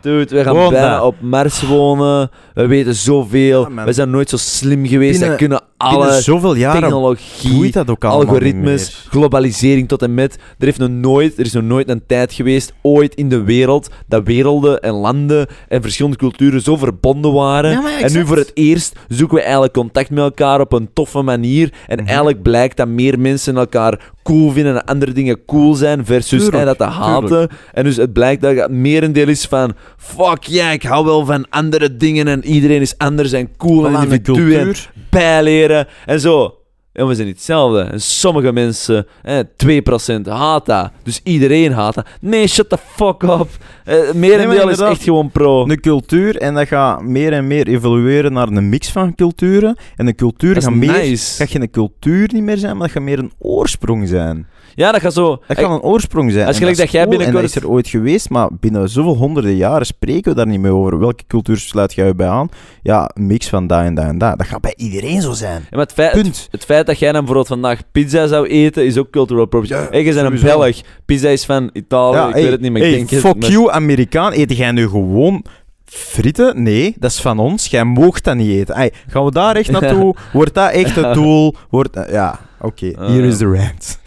[0.00, 2.30] Dude, we gaan bijna op Mars wonen.
[2.54, 3.70] We weten zoveel.
[3.76, 5.10] Ja, we zijn nooit zo slim geweest.
[5.12, 10.34] Binnen- we kunnen alle zoveel jaren technologie, dat ook algoritmes, globalisering tot en met.
[10.58, 13.90] Er, heeft nog nooit, er is nog nooit een tijd geweest, ooit in de wereld,
[14.06, 17.70] dat werelden en landen en verschillende culturen zo verbonden waren.
[17.70, 21.22] Ja, en nu voor het eerst zoeken we eigenlijk contact met elkaar op een toffe
[21.22, 21.72] manier.
[21.86, 22.06] En Mhm.
[22.06, 26.64] eigenlijk blijkt dat meer mensen elkaar cool vinden en andere dingen cool zijn versus Tuurlijk,
[26.64, 27.48] dat te haten.
[27.72, 31.46] En dus het blijkt dat het merendeel is van fuck ja, ik hou wel van
[31.50, 34.90] andere dingen en iedereen is anders en cool en Voilà, de individu en cultuur.
[35.10, 36.57] bijleren en zo.
[36.98, 37.80] En we zijn hetzelfde.
[37.80, 40.90] En sommige mensen, eh, 2% haat dat.
[41.02, 42.06] Dus iedereen haat dat.
[42.20, 43.48] Nee, shut the fuck up.
[43.84, 44.90] Eh, merendeel is inderdaad.
[44.90, 45.64] echt gewoon pro.
[45.64, 49.76] De cultuur, en dat gaat meer en meer evolueren naar een mix van culturen.
[49.96, 50.92] En de cultuur is gaat meer...
[50.92, 51.36] nice.
[51.36, 54.46] gaat geen cultuur niet meer zijn, maar dat gaat meer een oorsprong zijn.
[54.78, 55.42] Ja, dat gaat zo.
[55.46, 56.46] Dat gaat een oorsprong zijn.
[56.46, 58.88] Als En gelijk is dat jij En binnenkort- dat is er ooit geweest, maar binnen
[58.88, 60.98] zoveel honderden jaren spreken we daar niet meer over.
[60.98, 62.48] Welke cultuur sluit jij bij aan?
[62.82, 64.38] Ja, een mix van dat en dat en dat.
[64.38, 65.60] Dat gaat bij iedereen zo zijn.
[65.60, 66.48] Ja, maar het, feit, het, Punt.
[66.50, 69.86] het feit dat jij dan bijvoorbeeld vandaag pizza zou eten, is ook cultural appropriation.
[69.86, 70.40] Ja, hey, bent een.
[70.40, 70.76] Belg.
[71.04, 72.16] Pizza is van Italië.
[72.16, 74.32] Ja, ik hey, weet het niet, maar hey, fuck you, Amerikaan.
[74.32, 75.44] Eet jij nu gewoon
[75.88, 76.62] frieten?
[76.62, 77.66] Nee, dat is van ons.
[77.66, 78.90] Jij moogt dat niet eten.
[79.06, 80.14] Gaan we daar echt naartoe?
[80.32, 81.54] Wordt dat echt het doel?
[81.70, 82.92] Wordt, eh, ja, oké.
[82.98, 83.98] Ah, Hier is de rant.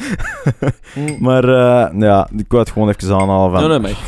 [0.96, 1.18] Mm.
[1.28, 3.60] maar eh, ja, ik wou het gewoon even aanhalen van...
[3.60, 4.02] Nee, nee, maar...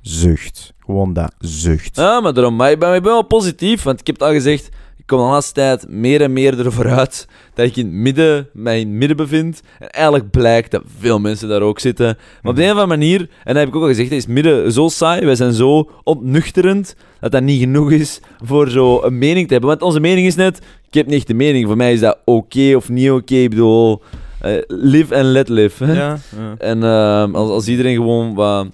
[0.00, 0.72] Zucht.
[0.84, 1.34] Gewoon dat.
[1.38, 1.96] Zucht.
[1.96, 2.56] Ja, maar daarom.
[2.56, 4.68] Maar ik ben, ik ben wel positief, want ik heb het al gezegd.
[5.06, 8.48] Ik kom de laatste tijd meer en meer ervoor uit dat ik in het midden,
[8.52, 9.62] mij in het midden bevind.
[9.78, 12.16] En eigenlijk blijkt dat veel mensen daar ook zitten.
[12.42, 14.22] Maar op de een of andere manier, en dat heb ik ook al gezegd, is
[14.22, 19.02] het midden zo saai, wij zijn zo ontnuchterend, dat dat niet genoeg is voor zo
[19.02, 19.70] een mening te hebben.
[19.70, 22.18] Want onze mening is net, ik heb niet echt de mening, voor mij is dat
[22.24, 23.34] oké of niet oké.
[23.34, 24.02] Ik bedoel,
[24.40, 25.84] eh, live and let live.
[25.84, 25.92] Hè?
[25.92, 26.54] Ja, ja.
[26.58, 28.66] En ehm, als, als iedereen gewoon wat...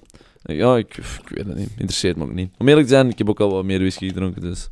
[0.42, 1.71] Ja, ik, ik weet het niet.
[1.77, 2.51] Interesseert me ook niet.
[2.59, 4.71] Om eerlijk te zijn, ik heb ook al wat meer whisky gedronken, dus...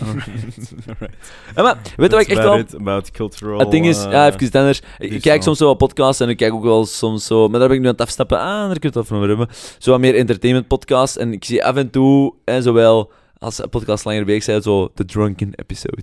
[0.00, 0.28] Alright,
[0.88, 1.32] alright.
[1.56, 2.64] Ja, maar weet je wat ik echt wel...
[2.78, 3.58] about cultural...
[3.58, 4.80] Het ding is, eh, ja, even iets anders.
[4.98, 7.48] Ik, kijk soms zo wat podcasts en ik kijk ook wel soms zo...
[7.48, 8.38] Maar daar ben ik nu aan het afstappen.
[8.38, 9.48] Ah, daar kun je het hebben.
[9.78, 11.16] Zo wat meer entertainment podcasts.
[11.16, 14.90] En ik zie af en toe, en zowel als een podcast langer bezig zijn, zo
[14.94, 16.02] The Drunken Episode.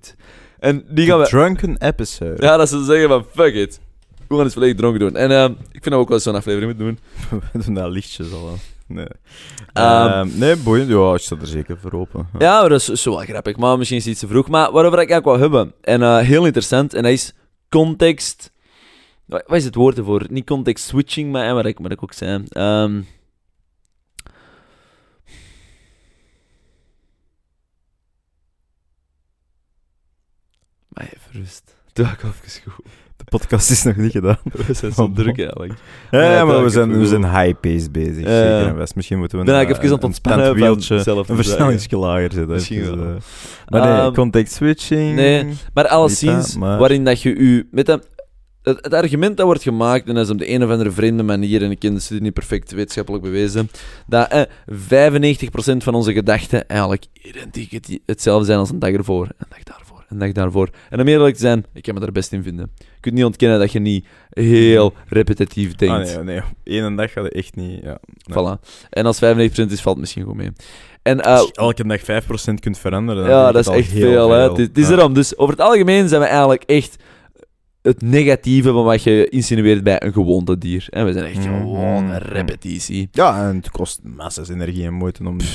[0.59, 1.29] En die gaan The we...
[1.29, 2.35] Drunken episode.
[2.39, 3.79] Ja, dat ze zeggen van, fuck it.
[4.27, 5.15] We gaan het volledig dronken doen.
[5.15, 6.99] En ehm, ik vind dat we ook wel eens zo'n aflevering moeten doen.
[7.53, 8.74] We doen dat lichtjes al aan.
[8.87, 9.07] Nee.
[9.73, 10.89] Ehm, nee, boeiend.
[10.89, 12.27] Ja, ik sta er zeker voor open.
[12.39, 13.57] Ja, maar dat is zo wel grappig.
[13.57, 14.47] Maar misschien is het iets te vroeg.
[14.47, 15.73] Maar waarover ik eigenlijk wel hebben.
[15.81, 16.93] En eh, heel interessant.
[16.93, 17.33] En dat is
[17.69, 18.53] context...
[19.25, 20.25] Wat is het woord ervoor?
[20.29, 22.43] Niet context switching, maar wat ik, wat ik ook zei.
[22.49, 23.01] Ehm
[30.95, 31.75] Maar even rust.
[31.93, 32.85] Doe ik even goed.
[33.25, 34.37] De podcast is nog niet gedaan.
[34.67, 35.73] We zijn zo druk eigenlijk.
[36.11, 38.23] Ja, Ja, maar we zijn, we zijn high-paced bezig.
[38.23, 38.37] Ja.
[38.37, 38.95] Zeker en best.
[38.95, 42.53] Misschien moeten we Dan een, even aan het een ontspannen zelf een versnellingsje lager zetten.
[42.53, 43.05] Misschien wel.
[43.05, 43.13] eh.
[43.67, 45.15] Maar nee, Ehm, context switching.
[45.15, 47.67] nee, Maar alleszins, maar- waarin dat je u...
[47.71, 48.07] Met dat,
[48.61, 51.23] het, het argument dat wordt gemaakt, en dat is op de een of andere vreemde
[51.23, 53.69] manier, en ik ken de studie niet perfect wetenschappelijk bewezen,
[54.07, 59.23] dat eh, 95% van onze gedachten eigenlijk identiek het- hetzelfde zijn als een dag ervoor,
[59.37, 60.69] een dag daarvoor, een dag daarvoor.
[60.89, 62.71] En om eerlijk te zijn, ik kan me daar best in vinden.
[62.77, 66.09] Je kunt niet ontkennen dat je niet heel repetitief denkt.
[66.09, 67.81] Ah, nee, nee, één dag gaat het echt niet.
[67.83, 67.97] Ja.
[68.25, 68.37] Nee.
[68.57, 68.59] Voilà.
[68.89, 70.51] En als 95% is, valt het misschien goed mee.
[71.01, 73.21] En, eh, Als je elke dag 5% kunt veranderen.
[73.23, 74.29] dan ja, dat is echt heel veel.
[74.31, 74.49] Hè.
[74.49, 74.93] Het is, het is Ja.
[74.93, 75.13] erom.
[75.13, 76.95] Dus over het algemeen zijn we eigenlijk echt
[77.85, 80.87] het negatieve van wat je insinueert bij een gewoonte dier.
[80.89, 81.59] En we zijn echt Mhm.
[81.59, 83.09] gewoon een repetitie.
[83.11, 85.45] Ja, en het kost massa's energie en moeite om je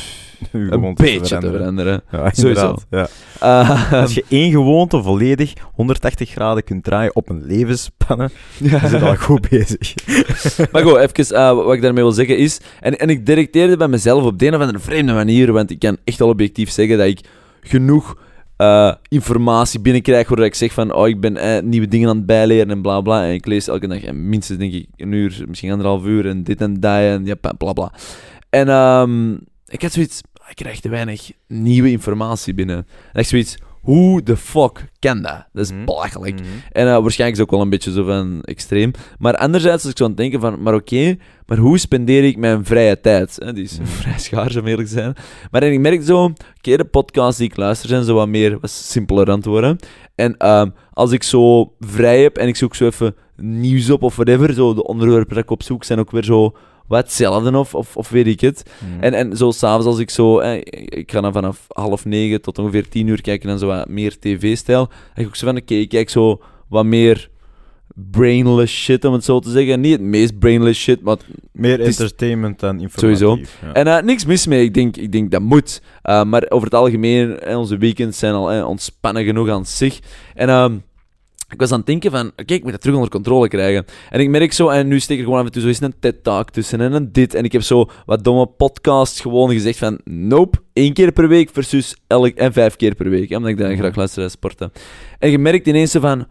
[0.52, 1.52] Een beetje te veranderen.
[1.56, 2.02] veranderen.
[2.12, 2.76] Ja, Sowieso.
[2.90, 3.08] inderdaad.
[3.40, 3.60] Ja.
[3.90, 8.78] Eh, Als je één gewoonte volledig 180 graden kunt draaien op een levensspanne, ja.
[8.78, 9.94] dan zit al goed bezig.
[10.72, 12.60] Maar goed, even eh, wat ik daarmee wil zeggen is...
[12.80, 15.78] En, en ik directeerde bij mezelf op de een of andere vreemde manier, want ik
[15.78, 17.20] kan echt al objectief zeggen dat ik
[17.60, 18.16] genoeg
[18.60, 22.26] eh, informatie binnenkrijg waar ik zeg van oh, ik ben eh, nieuwe dingen aan het
[22.26, 23.24] bijleren en bla bla.
[23.24, 26.60] En ik lees elke dag minstens denk ik een uur, misschien anderhalf uur en dit
[26.60, 27.92] en dat en ja, bla bla.
[28.50, 29.32] En ehm,
[29.66, 30.20] ik had zoiets...
[30.48, 32.86] Ik krijg te weinig nieuwe informatie binnen.
[33.12, 33.56] En ik zoiets...
[33.80, 35.46] Hoe de fuck kan dat?
[35.52, 35.84] Dat is Mhm.
[35.84, 36.40] belachelijk.
[36.72, 38.90] En eh, waarschijnlijk is het ook wel een beetje zo van extreem.
[39.18, 41.16] Maar anderzijds, als ik zo aan het denken van, maar oké,
[41.46, 43.38] maar hoe spendeer ik mijn vrije tijd?
[43.54, 43.86] Die is Mhm.
[44.00, 45.14] vrij schaars, om eerlijk te zijn.
[45.50, 46.24] Maar en ik merk zo,
[46.58, 49.78] oké, de podcasts die ik luister zijn zo wat meer, wat simpeler aan het worden.
[50.14, 54.14] En ehm, als ik zo vrij heb en ik zoek zo even nieuws op of
[54.16, 56.56] whatever, zo de onderwerpen dat ik opzoek zijn ook weer zo
[56.90, 58.62] wat hetzelfde of, of, of weet ik het.
[58.78, 59.02] Mhm.
[59.02, 60.38] En, en zo s'avonds als ik zo...
[60.38, 63.88] Eh, ik ga dan vanaf half negen tot ongeveer tien uur kijken en zo wat
[63.88, 64.86] meer tv-stijl.
[64.86, 67.30] Denk ik ook zo van, oké, ik kijk zo wat meer
[67.94, 69.80] brainless shit, om het zo te zeggen.
[69.80, 71.16] Niet het meest brainless shit, maar...
[71.52, 73.18] Meer entertainment dan informatief.
[73.18, 73.50] Sowieso.
[73.62, 73.72] Ja.
[73.72, 75.82] En eh, niks mis mee, ik denk, ik denk dat moet.
[76.04, 79.98] Uh, maar over het algemeen, eh, onze weekends zijn al eh, ontspannen genoeg aan zich.
[80.34, 80.48] En...
[80.48, 80.76] ehm,
[81.52, 83.84] ik was aan het denken van, oké, ik moet dat terug onder controle krijgen.
[84.10, 85.80] En ik merk zo, en nu steek ik er gewoon af en toe zo eens
[85.80, 87.34] een TED-talk tussen en een dit.
[87.34, 91.50] En ik heb zo wat domme podcasts gewoon gezegd van, nope, één keer per week
[91.52, 93.30] versus elk, en vijf keer per week.
[93.30, 94.72] Omdat ik dan graag luister naar sporten.
[95.18, 96.26] En je merkt ineens zo van,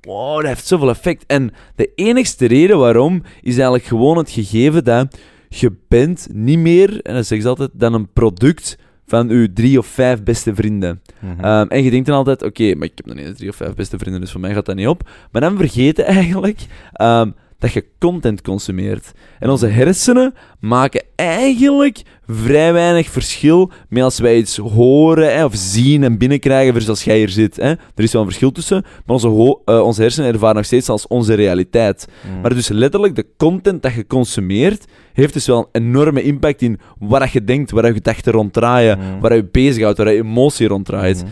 [0.00, 1.24] wow, dat heeft zoveel effect.
[1.26, 7.02] En de enigste reden waarom, is eigenlijk gewoon het gegeven dat je bent niet meer,
[7.02, 11.02] en dat zeg ze altijd, dan een product van uw drie of vijf beste vrienden.
[11.18, 11.44] Mhm.
[11.44, 13.56] Ehm, en je denkt dan altijd, oké, maar ik heb nog niet eens drie of
[13.56, 15.10] vijf beste vrienden, dus voor mij gaat dat niet op.
[15.32, 19.12] Maar dan vergeet je eigenlijk ehm, dat je content consumeert.
[19.38, 25.52] En onze hersenen maken eigenlijk vrij weinig verschil met als wij iets horen hè, of
[25.56, 27.56] zien en binnenkrijgen versus als jij hier zit.
[27.56, 27.68] Hè.
[27.70, 31.06] Er is wel een verschil tussen, maar onze, eh, onze hersenen ervaren nog steeds als
[31.06, 32.08] onze realiteit.
[32.30, 32.40] Mhm.
[32.40, 36.78] Maar dus letterlijk, de content dat je consumeert, heeft dus wel een enorme impact in
[36.98, 39.20] wat je denkt, waar je gedachten ronddraaien, Mhm.
[39.20, 41.16] waar je bezighoudt, waar je emotie ronddraait.
[41.16, 41.26] Mhm.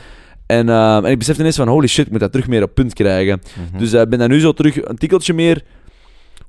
[0.46, 2.74] En, eh, en ik besefte ineens van, holy shit, ik moet dat terug meer op
[2.74, 3.40] punt krijgen.
[3.70, 3.78] Mhm.
[3.78, 5.64] Dus ik ben dan nu zo terug een tikkeltje meer,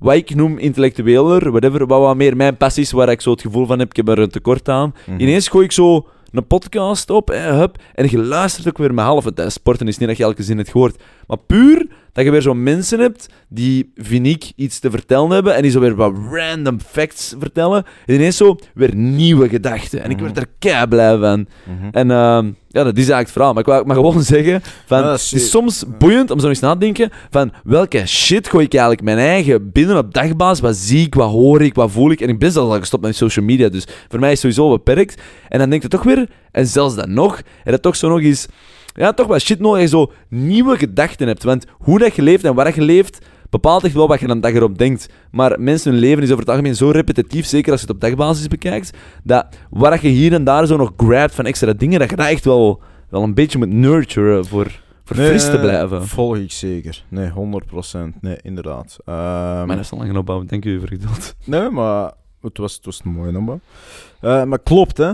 [0.04, 3.66] wat ik noem intellectueler, whatever, wat, wat meer mijn passies, waar ik zo het gevoel
[3.66, 4.93] van heb, ik heb er een tekort aan.
[5.08, 5.20] Mhm.
[5.20, 9.06] Ineens gooi ik zo een podcast op, eh, hup, en je luistert ook weer met
[9.06, 9.51] halve tijd.
[9.51, 12.54] Sporten is niet dat je elke zin hebt gehoord, maar puur dat je weer zo
[12.54, 16.80] mensen hebt die, vind ik, iets te vertellen hebben en die zo weer wat random
[16.80, 17.86] facts vertellen.
[18.06, 20.04] En ineens zo weer nieuwe gedachten.
[20.04, 20.26] En ik Mhm.
[20.26, 21.47] word er kei blij van.
[21.66, 21.88] Mhm.
[21.91, 23.53] En ehm, Ja, dat is eigenlijk het verhaal.
[23.53, 26.39] Maar ik wou maar gewoon zeggen, van, Ja, dat het is- is soms boeiend om
[26.39, 30.13] zo eens na te denken van welke shit gooi ik eigenlijk mijn eigen binnen op
[30.13, 30.59] dagbasis.
[30.59, 32.21] Wat zie ik, wat hoor ik, wat voel ik.
[32.21, 34.76] En ik ben zelfs al gestopt met social media, dus voor mij is het sowieso
[34.78, 35.21] beperkt.
[35.49, 38.21] En dan denk je toch weer, en zelfs dan nog, en dat toch zo nog
[38.21, 38.45] eens,
[38.93, 41.43] ja, toch wat shit nodig dat je zo nieuwe gedachten hebt.
[41.43, 43.17] Want hoe dat je leeft en waar dat je leeft,
[43.54, 45.10] bepaalt echt wel wat je dan dag erop denkt.
[45.32, 48.01] Maar mensen hun leven is over het algemeen zo repetitief, zeker als je het op
[48.01, 52.10] dagbasis bekijkt, dat waar je hier en daar zo nog grabt van extra dingen, dat
[52.10, 56.08] je dat echt wel, wel een beetje moet nurturen voor, fris te blijven.
[56.08, 57.04] Volg ik zeker.
[57.10, 57.34] Nee, 100%.
[58.22, 58.97] Nee, inderdaad.
[59.06, 59.16] Ehm,
[59.68, 61.36] Maar dat is al lang genoeg opbouwen, dank u voor geduld.
[61.45, 63.60] Nee, maar het was, het was een mooie nummer.
[64.24, 65.11] Eh, maar klopt, hè?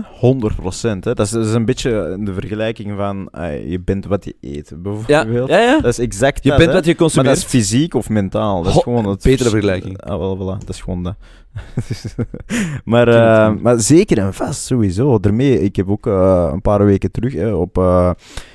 [0.82, 0.98] Hè?
[1.14, 4.72] Dat, is, dat is een beetje de vergelijking van eh, je bent wat je eet,
[4.76, 5.48] bijvoorbeeld.
[5.48, 5.80] ja, ja.
[5.80, 6.76] Dat is exact Je dat, bent hè.
[6.76, 7.36] wat je Maar dat consumeert.
[7.36, 8.58] is fysiek of mentaal.
[8.62, 10.00] Dat is Ho, gewoon het betere vers- vergelijking.
[10.02, 10.58] Ah, wel, voilà.
[10.58, 11.14] Dat is gewoon dat.
[12.84, 15.18] maar, eh, maar zeker en vast, sowieso.
[15.20, 16.06] Daarmee, ik heb ook
[16.52, 17.82] een paar weken terug hè, op...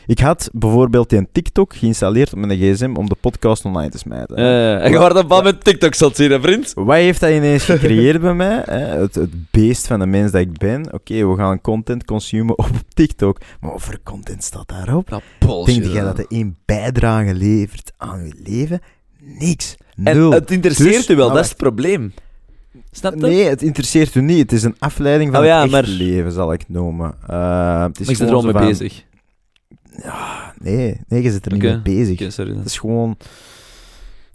[0.06, 4.36] ik had bijvoorbeeld een TikTok geïnstalleerd op mijn gsm om de podcast online te smijten.
[4.36, 6.72] En je wordt een bal met TikTok zat zien, hè, vriend?
[6.76, 8.62] Wat heeft dat ineens gecreëerd bij mij?
[8.66, 8.78] Hè?
[8.78, 10.94] Het, het beest van de mens dat ik ben.
[10.94, 13.38] Oké, we gaan content consumen op TikTok.
[13.60, 15.22] Maar wat voor content staat daarop?
[15.40, 15.66] Bullshit.
[15.82, 18.80] Denk jij dat er één bijdrage levert aan je leven?
[19.20, 19.76] Niks.
[20.04, 20.32] En Nul.
[20.32, 22.14] het interesseert Dus- u wel, maar dat is het probleem.
[22.92, 23.20] Snap je?
[23.20, 24.40] Nee, het interesseert u niet.
[24.40, 27.16] Het is een afleiding van Oh ja, het maar- leven, zal ik noemen.
[27.28, 29.04] Eh, het is Maar ik zit er al mee van- bezig.
[30.60, 32.32] Nee, nee, je zit er niet mee bezig.
[32.34, 32.56] Sorry.
[32.58, 33.18] Het is gewoon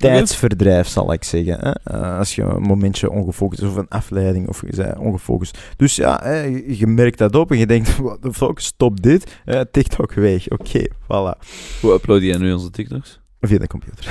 [0.00, 1.58] tijdsverdrijf, zal ik zeggen.
[1.60, 1.70] Hè?
[1.70, 5.58] Eh, als je een momentje ongefocust is of een afleiding of je bent ongefocust.
[5.76, 9.40] Dus ja, hè, je, merkt dat op en je denkt, what the fuck, stop dit.
[9.44, 10.48] Eh, TikTok weg.
[10.48, 11.38] Oké, voilà.
[11.80, 13.20] Hoe upload jij nu onze TikToks?
[13.40, 14.04] Via de computer.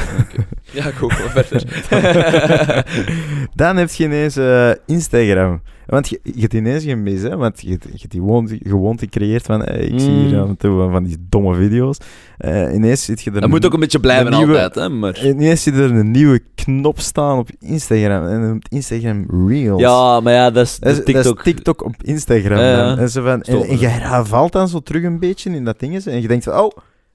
[0.72, 1.10] Ja, wel
[1.44, 1.64] verder.
[3.54, 5.62] Dan heb je ineens eh, Instagram.
[5.86, 7.38] Want je, je hebt ineens geen mis, hè?
[7.38, 10.42] Want je, je hebt die gewoonte, gewoonte gecreëerd van, ik zie hier Mm.
[10.42, 11.98] af en toe van die domme video's.
[12.38, 13.42] Eh, ineens zit je er...
[13.42, 15.26] Dat moet ook een beetje blijven nieuwe- altijd, hè, maar...
[15.26, 18.28] Ineens zit er een nieuwe knop staan op Instagram.
[18.28, 19.82] En dan Instagram Reels.
[19.82, 21.44] Ja, maar ja, dat is, Dat is, de dat is TikTok.
[21.44, 22.58] TikTok op Instagram.
[22.58, 22.88] Ja, ja.
[22.88, 22.98] dan.
[22.98, 26.06] En, zo van, en je herhaalt dan zo terug een beetje in dat ding.
[26.06, 26.72] En je denkt van, oh,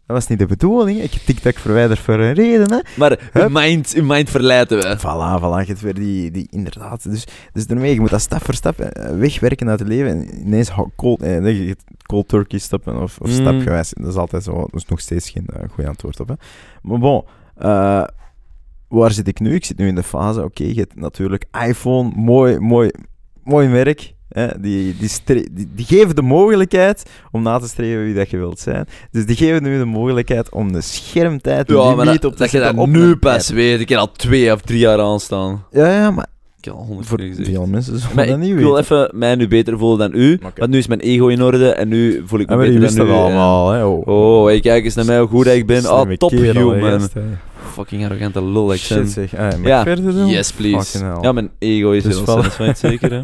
[0.06, 1.00] dat was niet de bedoeling.
[1.00, 2.72] Ik TikTok verwijderd voor een reden.
[2.72, 2.78] Hè.
[2.96, 3.50] Maar uw Hup.
[3.52, 4.98] mind, uw mind verleiden we.
[4.98, 5.60] Voilà, voilà.
[5.60, 7.02] Je hebt weer die, die inderdaad.
[7.10, 10.08] Dus, dus daarmee, je moet dat stap voor stap eh, wegwerken uit het leven.
[10.10, 11.76] En ineens cold, eh, je
[12.06, 13.34] cold turkey stappen of, of Mm.
[13.34, 13.92] stapgewijs.
[13.96, 14.52] Dat is altijd zo.
[14.60, 16.28] Dat is nog steeds geen uh, goed antwoord op.
[16.28, 16.34] Hè.
[16.82, 17.24] Maar bon,
[17.56, 18.04] eh,
[18.88, 19.54] waar zit ik nu?
[19.54, 22.90] Ik zit nu in de fase, oké, je hebt natuurlijk iPhone, mooi, mooi,
[23.44, 24.12] mooi merk.
[24.28, 28.30] Hè, die, die, stre- die, die geven de mogelijkheid om na te streven wie dat
[28.30, 28.86] je wilt zijn.
[29.10, 32.50] Dus die geven nu de mogelijkheid om de schermtijd Ja, maar dat, op te dat
[32.50, 33.80] je dat nu pas weet.
[33.80, 35.64] Ik heb al twee of drie jaar aanstaan.
[35.70, 36.26] Ja, ja, maar
[36.58, 39.48] Ik heb al honderd voor veel mensen dat ik, niet ik wil even mij nu
[39.48, 40.40] beter voelen dan u.
[40.56, 43.10] Want nu is mijn ego in orde en nu voel ik me beter dan u.
[43.10, 43.84] allemaal, hè.
[43.84, 45.90] Oh, Oh, hey, kijk eens naar mij hoe goed ik ben.
[45.92, 47.08] Oh, top kerel, human.
[47.74, 49.08] Fucking arrogante lul, ik Shit, ben.
[49.08, 49.34] zeg.
[49.34, 50.26] Ah, mag ik Ja, verder doen?
[50.26, 50.98] Yes, please.
[51.20, 53.16] Ja, mijn ego is Dus heel satisfied, zeker, hè?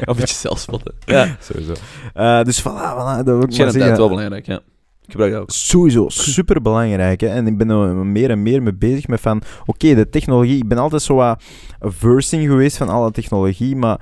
[0.00, 0.94] een beetje zelfspotten.
[1.04, 1.36] Ja.
[1.40, 1.72] Sowieso.
[2.14, 3.24] Eh, dus voilà, voilà.
[3.24, 3.80] Dat zeggen.
[3.90, 4.56] is wel belangrijk, ja.
[5.04, 5.50] Ik gebruik dat ook.
[5.50, 7.20] Sowieso, super belangrijk.
[7.20, 7.26] Hè?
[7.26, 10.56] En ik ben er meer en meer mee bezig met van, oké, de technologie.
[10.56, 11.42] Ik ben altijd zo wat
[11.80, 14.00] versing geweest van alle technologie, maar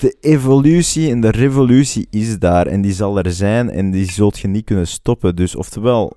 [0.00, 4.38] de evolutie en de revolutie is daar en die zal er zijn en die zult
[4.38, 5.36] je niet kunnen stoppen.
[5.36, 6.16] Dus oftewel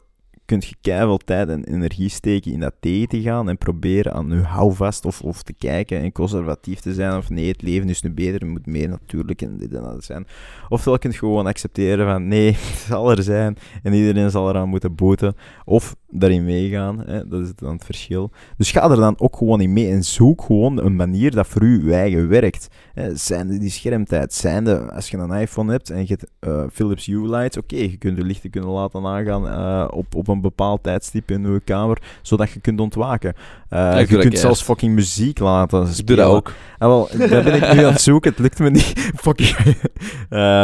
[0.52, 4.30] kun je keihard tijd en energie steken in dat tegen te gaan en proberen aan
[4.30, 8.02] je houvast of, of te kijken en conservatief te zijn of nee, het leven is
[8.02, 10.28] nu beter, het moet meer natuurlijk en dit en dat zijn.
[10.70, 14.70] Oftewel kun je gewoon accepteren van nee, het zal er zijn en iedereen zal eraan
[14.70, 15.36] moeten boeten.
[15.66, 18.32] Of daarin meegaan, hè, dat is dan het verschil.
[18.58, 21.62] Dus ga er dan ook gewoon in mee en zoek gewoon een manier dat voor
[21.62, 22.68] u eigen werkt.
[22.94, 27.06] Hè, zijnde die schermtijd, zijnde als je een iPhone hebt en je hebt eh, Philips
[27.06, 30.84] Hue lights, oké, je kunt de lichten kunnen laten aangaan eh, op, op een bepaald
[30.84, 33.34] tijdstip in je kamer, zodat je kunt ontwaken.
[33.70, 36.26] Eh, je kunt zelfs fucking muziek laten Ik doe dat spelen.
[36.26, 36.54] ook.
[36.78, 38.94] Ah, wel, daar ben ik nu aan het zoeken, het lukt me niet.
[39.24, 39.58] Fucking.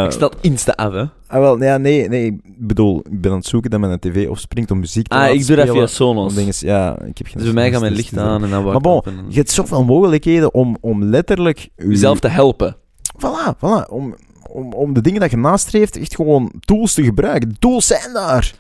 [0.06, 1.06] Ik stel insta af, hè.
[1.28, 4.28] Ah, wel, ja, nee, nee, ik bedoel, ik ben aan het zoeken dat mijn tv
[4.30, 5.88] opspringt om muziek te Ah, laten ik doe dat spelen.
[5.88, 6.30] via Sonos.
[6.30, 8.64] Om dingen, ja, ik heb geen Dus bij mij gaat mijn licht aan en dan
[8.64, 11.70] Maar wacht bon, op en Je hebt zoveel mogelijkheden om, om letterlijk...
[11.76, 12.76] jezelf te helpen.
[13.26, 13.90] Voilà, voilà.
[13.90, 14.16] Om,
[14.50, 17.50] om, om de dingen dat je nastreeft, echt gewoon tools te gebruiken.
[17.50, 18.54] De tools zijn daar.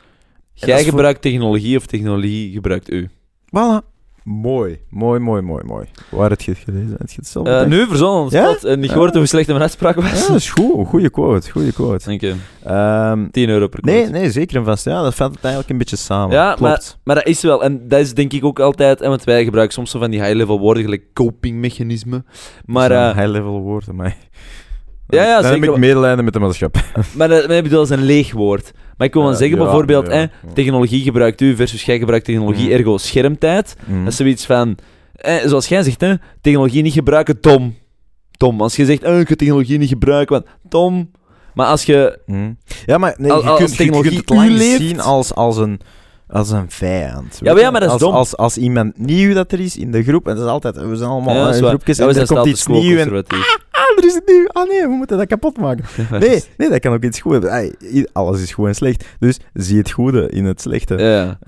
[0.54, 3.10] dat Jij is voor- gebruikt technologie of technologie gebruikt u.
[3.46, 3.97] Voilà.
[4.30, 5.86] Mooi, mooi, mooi, mooi, mooi.
[6.10, 6.96] Waar heb je het gelezen?
[6.98, 8.48] Heb je het zelf Eh, nu verzonnen Ja?
[8.50, 8.64] spot.
[8.64, 8.94] En niet Ja.
[8.94, 10.22] gehoord hoe slecht mijn uitspraak was.
[10.22, 10.88] Ja, dat is goed.
[10.88, 12.06] Goeie quote, goeie quote.
[12.10, 12.36] Dank je.
[12.64, 14.18] Ehm, 10 euro per nee, quote.
[14.20, 14.86] nee, zeker en vast.
[14.86, 16.36] Ja, dat vat het eigenlijk een beetje samen.
[16.36, 16.98] Ja, Klopt.
[17.04, 19.74] Maar dat is wel, en dat is denk ik ook altijd, en want wij gebruiken
[19.74, 22.24] soms zo van die high-level woorden, gelijk copingmechanisme.
[22.66, 24.18] Maar eh, high-level woorden, maar...
[25.10, 25.66] Ja, ja, dan zeker.
[25.66, 26.82] heb ik medelijden met de maatschappij.
[27.16, 28.72] Maar dat, maar ik bedoel, dat is een leeg woord.
[28.98, 32.66] Maar ik wil wel zeggen, ja, bijvoorbeeld, ja, technologie gebruikt u versus jij gebruikt technologie,
[32.66, 32.72] Mm.
[32.72, 33.76] ergo schermtijd.
[33.86, 34.04] Mm.
[34.04, 34.78] Dat is zoiets van,
[35.16, 37.76] eh, zoals jij zegt, hè, technologie niet gebruiken, dom.
[38.32, 38.62] Dom.
[38.62, 41.12] Als je zegt, eh, ik ga technologie niet gebruiken, want dom.
[41.54, 42.20] Maar als je...
[42.26, 42.58] Mm.
[42.86, 45.58] Ja, maar nee, Als- je, als kunt, je technologie kunt het leeft- zien als, als,
[45.58, 45.80] een,
[46.28, 47.38] als een vijand.
[47.42, 47.72] Ja, maar ja, je?
[47.72, 48.14] maar dat is als, dom.
[48.14, 50.96] Als, als iemand nieuw dat er is in de groep, en dat is altijd, we
[50.96, 53.26] zijn allemaal Ja, in groepjes, Ja, en er komt iets nieuws en
[53.96, 54.48] er is iets nieuw.
[54.48, 55.86] Ah nee, we moeten dat kapot maken.
[56.20, 57.76] Nee, nee, dat kan ook iets goed hebben.
[58.14, 59.06] Alles is goed en slecht.
[59.20, 60.96] Dus zie het goede in het slechte.
[60.98, 61.40] Ja,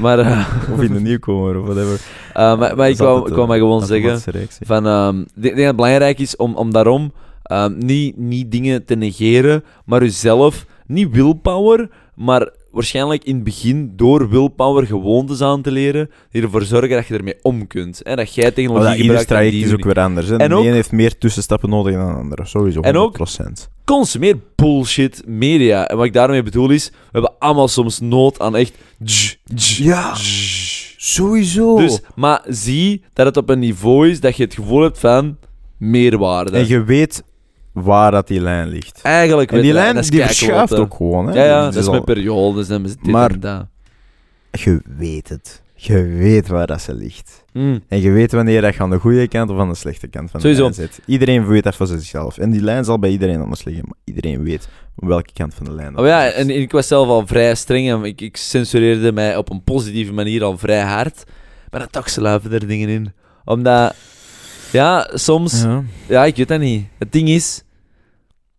[0.00, 2.00] maar, eh, of in de nieuwkomer, of whatever.
[2.34, 4.20] eh, maar, maar ik wou, wou maar gewoon zeggen...
[4.60, 7.12] Van, ehm, ik denk dat het belangrijk is om, om daarom
[7.42, 13.92] ehm, niet, niet dingen te negeren, maar jezelf, niet willpower, maar waarschijnlijk in het begin
[13.96, 18.00] door willpower gewoontes aan te leren, die ervoor zorgen dat je ermee om kunt.
[18.02, 18.14] Hè?
[18.16, 20.28] Dat jij Maar technologie dat ieder gebruikt en traject die is ook weer anders.
[20.28, 20.36] Hè.
[20.36, 22.44] En de ook- een heeft meer tussenstappen nodig dan de andere.
[22.46, 22.86] Sowieso, 100%.
[22.86, 25.86] En ook- Consumeer bullshit media.
[25.88, 28.72] En wat ik daarmee bedoel is, we hebben allemaal soms nood aan echt...
[29.76, 30.12] Ja,
[30.96, 31.76] sowieso.
[31.76, 35.36] Dus, maar zie dat het op een niveau is dat je het gevoel hebt van
[35.76, 36.56] meerwaarde.
[36.56, 37.22] en je weet
[37.74, 39.00] waar dat die lijn ligt.
[39.02, 41.26] Eigenlijk En die lijn die verschuift wat, ook gewoon.
[41.26, 41.34] Hè.
[41.34, 43.66] Ja, ja, dat is met periodes en dit Maar- en dat.
[44.50, 45.62] Je weet het.
[45.74, 47.44] Je weet waar dat ze ligt.
[47.52, 47.80] Mm.
[47.88, 50.30] En je weet wanneer dat je aan de goede kant of aan de slechte kant
[50.30, 50.68] van Sowieso.
[50.68, 51.00] de lijn zit.
[51.06, 52.38] Iedereen weet dat voor zichzelf.
[52.38, 53.84] En die lijn zal bij iedereen anders liggen.
[53.86, 57.08] Maar iedereen weet welke kant van de lijn dat Oh ja, en ik was zelf
[57.08, 61.24] al vrij streng en ik, ik censureerde mij op een positieve manier al vrij hard.
[61.70, 62.08] Maar dan toch
[62.52, 63.12] er dingen in.
[63.44, 63.94] Omdat,
[64.74, 65.62] ja, soms...
[65.62, 65.82] Ja.
[66.08, 66.24] Ja.
[66.24, 66.86] ik weet dat niet.
[66.98, 67.62] Het ding is...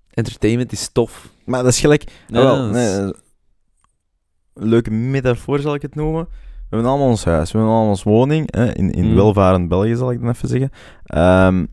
[0.09, 1.29] Entertainment is tof.
[1.45, 2.03] Maar dat is gelijk...
[2.27, 3.13] Ja, wel, dat nee,
[4.53, 6.23] leuke metafoor zal ik het noemen.
[6.69, 8.55] We hebben allemaal ons huis, we hebben allemaal ons woning.
[8.55, 9.15] Hè, in in Mm.
[9.15, 10.69] welvarend België zal ik dan even zeggen.
[11.05, 11.65] Ehm,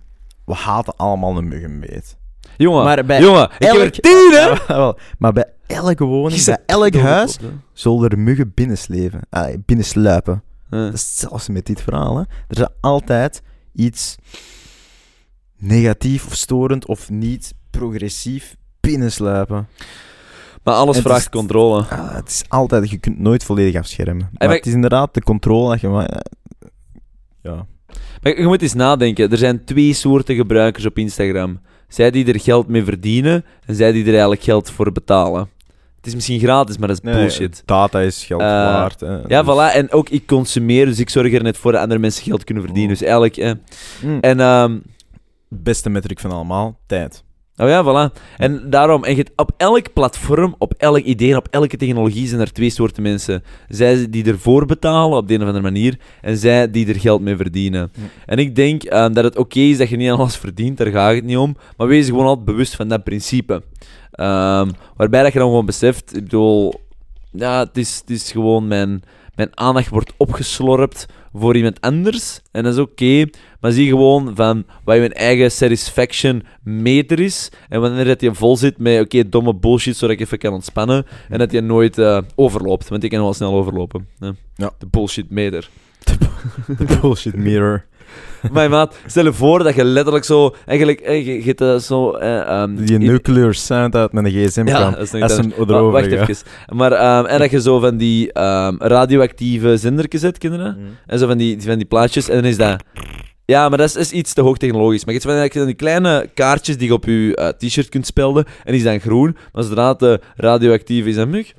[0.44, 2.16] we haten allemaal een muggenbeet.
[2.56, 4.48] Jongen, Maar bij jongen, ik heb er elk- tien, hè?
[4.72, 4.98] Ja, wel.
[5.18, 7.38] Maar bij elke woning, bij elk huis,
[7.72, 9.20] zullen er muggen binnensleven.
[9.30, 10.42] Ah, binnensluipen.
[10.70, 10.84] Ja.
[10.84, 12.16] Dat is zelfs met dit verhaal.
[12.16, 12.22] Hè.
[12.48, 13.42] Er is altijd
[13.74, 14.16] iets
[15.58, 19.68] negatief of storend of niet progressief binnensluipen.
[20.62, 21.84] Maar alles Het vraagt is- controle.
[21.88, 24.28] Ah, het is altijd, je kunt nooit volledig afschermen.
[24.38, 25.88] Maar het is inderdaad de controle dat je...
[25.88, 26.22] maar,
[27.42, 27.66] Ja.
[28.22, 29.30] Maar je moet eens nadenken.
[29.30, 31.60] Er zijn twee soorten gebruikers op Instagram.
[31.88, 35.48] Zij die er geld mee verdienen en zij die er eigenlijk geld voor betalen.
[36.02, 37.62] Het is misschien gratis, maar dat is Nee, bullshit.
[37.64, 39.00] Data is geld Eh, waard.
[39.00, 39.16] Hè.
[39.26, 39.74] Ja, Dus- voilà.
[39.74, 42.64] En ook ik consumeer, dus ik zorg er net voor dat andere mensen geld kunnen
[42.64, 42.92] verdienen.
[42.92, 42.98] Oh.
[42.98, 43.36] Dus eigenlijk...
[43.36, 43.52] Eh.
[44.02, 44.18] Mm.
[44.20, 44.78] En, ehm,
[45.48, 47.24] Beste metric van allemaal, tijd.
[47.56, 48.20] Oh ja, voilà.
[48.36, 52.70] En daarom, en op elk platform, op elk idee, op elke technologie zijn er twee
[52.70, 53.42] soorten mensen.
[53.68, 57.20] Zij die ervoor betalen op de een of andere manier, en zij die er geld
[57.20, 57.92] mee verdienen.
[58.26, 60.90] En ik denk eh, dat het oké is dat je niet aan alles verdient, daar
[60.90, 61.56] gaat het niet om.
[61.76, 63.62] Maar wees gewoon altijd bewust van dat principe.
[64.12, 66.74] Ehm, waarbij dat je dan gewoon beseft, ik bedoel,
[67.32, 69.02] ja, het is, het is gewoon mijn,
[69.34, 72.40] mijn aandacht wordt opgeslorpt voor iemand anders.
[72.50, 73.24] En dat is oké,
[73.62, 77.50] maar zie gewoon van wat je eigen satisfaction meter is.
[77.68, 81.06] En wanneer dat je vol zit met oké, domme bullshit, zodat ik even kan ontspannen.
[81.28, 84.06] En dat je nooit eh, overloopt, want ik kan wel snel overlopen.
[84.18, 84.32] Ja.
[84.54, 84.70] Ja.
[84.78, 85.68] De bullshit meter.
[86.78, 87.84] De bullshit mirror.
[88.52, 92.10] Maar maat, stel je voor dat je letterlijk zo, eigenlijk, eh, je, je dat zo...
[92.12, 94.92] eh, ehm, Die nuclear sound uit met een gsm Ja, kan.
[94.92, 96.36] dat is erover Wa- Wacht even.
[96.74, 100.78] Maar, ehm, en dat je zo van die ehm, radioactieve zendertjes zet, kinderen.
[101.06, 102.28] En zo van die, van die plaatjes.
[102.28, 102.82] En dan is dat...
[103.52, 105.04] Ja, maar dat is, iets te hoogtechnologisch.
[105.04, 108.06] Maar je hebt van die- die kleine kaartjes die je op je eh, t-shirt kunt
[108.06, 108.44] spelden.
[108.64, 109.36] En die zijn groen.
[109.52, 111.52] Maar zodra het eh, radioactief is, een mug.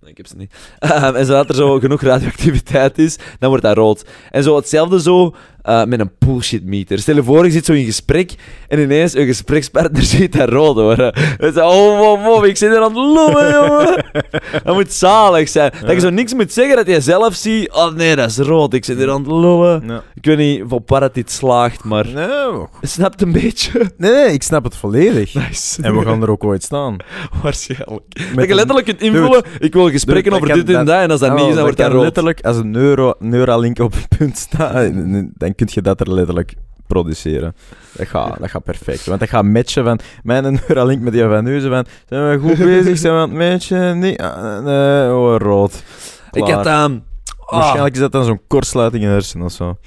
[0.00, 0.54] Nee, ik heb ze niet.
[0.78, 4.04] Ehm, en zodra er zo genoeg radioactiviteit is, dan wordt dat rood.
[4.30, 5.34] En zo hetzelfde zo
[5.68, 6.98] eh, met een bullshit meter.
[6.98, 8.34] Stel je voor, je zit zo in gesprek
[8.68, 11.12] en ineens een gesprekspartner ziet dat rood worden.
[11.12, 14.04] En oh, wow, wow, ik zit er aan het lullen, jongen.
[14.64, 15.72] Dat moet zalig zijn.
[15.80, 17.72] Dat je zo niks moet zeggen dat je zelf ziet.
[17.72, 19.82] Oh nee, dat is rood, ik zit er aan het.
[19.86, 20.02] Ja.
[20.14, 22.06] Ik weet niet op waar het dit slaagt, maar...
[22.14, 23.90] Nee, Snapt een beetje?
[23.96, 25.34] nee, nee, ik snap het volledig.
[25.34, 25.82] Nice.
[25.82, 26.96] En we gaan er ook ooit staan.
[27.42, 28.02] Waarschijnlijk.
[28.14, 31.10] Met dat je letterlijk kunt invullen, ik wil gesprekken Dude, over dit en dat, en
[31.10, 32.02] als dat Oh, niet is, dan wordt dat rood.
[32.02, 34.90] letterlijk, als een neuro, Neuralink op een punt staat,
[35.34, 36.54] dan kun je dat er letterlijk
[36.86, 37.54] produceren.
[37.92, 39.06] Dat gaat, dat gaat perfect.
[39.06, 42.58] Want dat gaat matchen van mijn Neuralink met die van Neuzen van zijn we goed
[42.58, 43.98] bezig, zijn we aan het matchen?
[43.98, 45.82] Nee, ah, nee oh, rood.
[46.30, 46.66] Ik had...
[46.66, 46.98] ehm,
[47.38, 49.78] ah, Waarschijnlijk is dat dan zo'n kortsluiting in de hersenen of zo.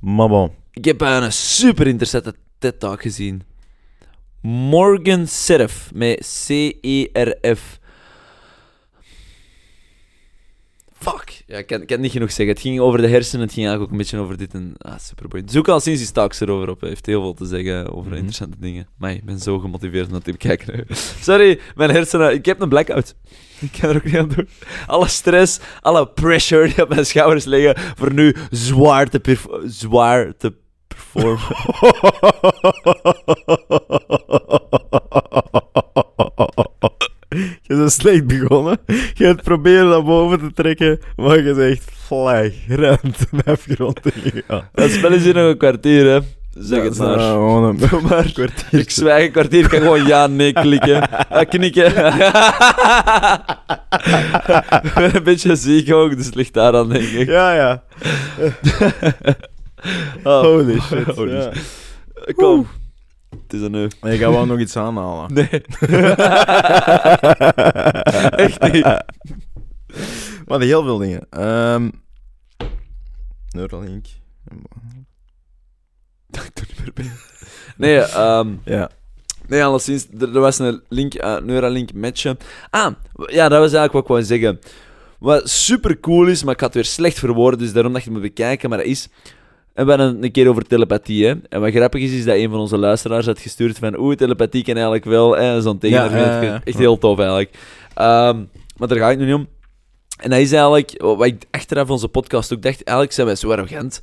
[0.00, 0.50] Maar bon.
[0.70, 3.42] Ik heb een super interessante TED-talk gezien.
[4.40, 7.78] Morgan Cerf, met C-E-R-F.
[11.10, 11.42] Fuck.
[11.46, 12.48] Ja, ik kan, ik kan niet genoeg zeggen.
[12.54, 14.74] Het ging over de hersenen, het ging eigenlijk ook een beetje over dit en...
[14.78, 15.50] Ah, superboeiend.
[15.50, 16.80] Zoek al sinds die Stalks erover op.
[16.80, 18.14] Hij heeft heel veel te zeggen over Mhm.
[18.14, 18.86] interessante dingen.
[18.98, 20.86] Maar ik ben zo gemotiveerd om dat te bekijken.
[21.20, 22.32] Sorry, mijn hersenen...
[22.34, 23.14] Ik heb een blackout.
[23.60, 24.48] Ik kan er ook niet aan doen.
[24.86, 30.36] Alle stress, alle pressure die op mijn schouders liggen voor nu zwaar te, perf- zwaar
[30.36, 30.52] te
[30.88, 31.40] performen.
[37.62, 38.78] Je bent slecht begonnen.
[39.14, 44.68] Je hebt proberen naar boven te trekken, maar je zegt flagrant de afgrond ingegaan.
[44.72, 46.18] Dat spel is hier nog een kwartier, hè.
[46.58, 47.26] Zeg het nou, maar.
[47.28, 48.32] gewoon een Doe maar.
[48.32, 48.80] kwartier.
[48.80, 51.08] Ik zwijg een kwartier, ik kan gewoon ja, nee klikken.
[51.48, 51.86] Knikken.
[51.86, 51.94] ik
[54.94, 57.28] ben een beetje ziek ook, dus het ligt daar aan, denk ik.
[57.28, 57.82] Ja, ja.
[60.22, 60.40] Oh.
[60.46, 61.04] Holy shit.
[61.16, 61.50] Holy ja.
[62.36, 62.66] Kom.
[63.42, 63.84] Het is een nu.
[63.84, 65.32] Ik ga wel nog iets aanhalen.
[65.34, 65.48] Nee.
[68.46, 69.02] Echt niet.
[70.46, 71.26] Maar heel veel dingen.
[71.30, 71.88] Ehm
[73.50, 74.06] Neuralink.
[76.30, 77.10] Ik doe niet meer bij.
[77.76, 78.90] Nee, ehm Ja.
[79.46, 82.38] nee, alleszins, er, er was een link, eh, Neuralink matchen.
[82.70, 82.92] Ah,
[83.26, 84.58] ja, dat was eigenlijk wat ik wou zeggen.
[85.18, 88.10] Wat super cool is, maar ik had het weer slecht verwoorden, dus daarom dat je
[88.10, 89.08] het moet bekijken, maar dat is...
[89.74, 91.34] En we hadden het een keer over telepathie, hè.
[91.48, 94.64] En wat grappig is, is dat een van onze luisteraars had gestuurd van oeh, telepathie
[94.64, 96.26] kan eigenlijk wel, hè, zo'n tegenargument.
[96.26, 96.60] Ja, ja, ja.
[96.64, 97.50] Echt heel tof, eigenlijk.
[97.94, 98.42] Ehm,
[98.76, 99.48] maar daar ga ik nu niet om.
[100.16, 103.50] En dat is eigenlijk, wat ik achteraf onze podcast ook dacht, eigenlijk zijn wij zo
[103.50, 104.00] arrogant.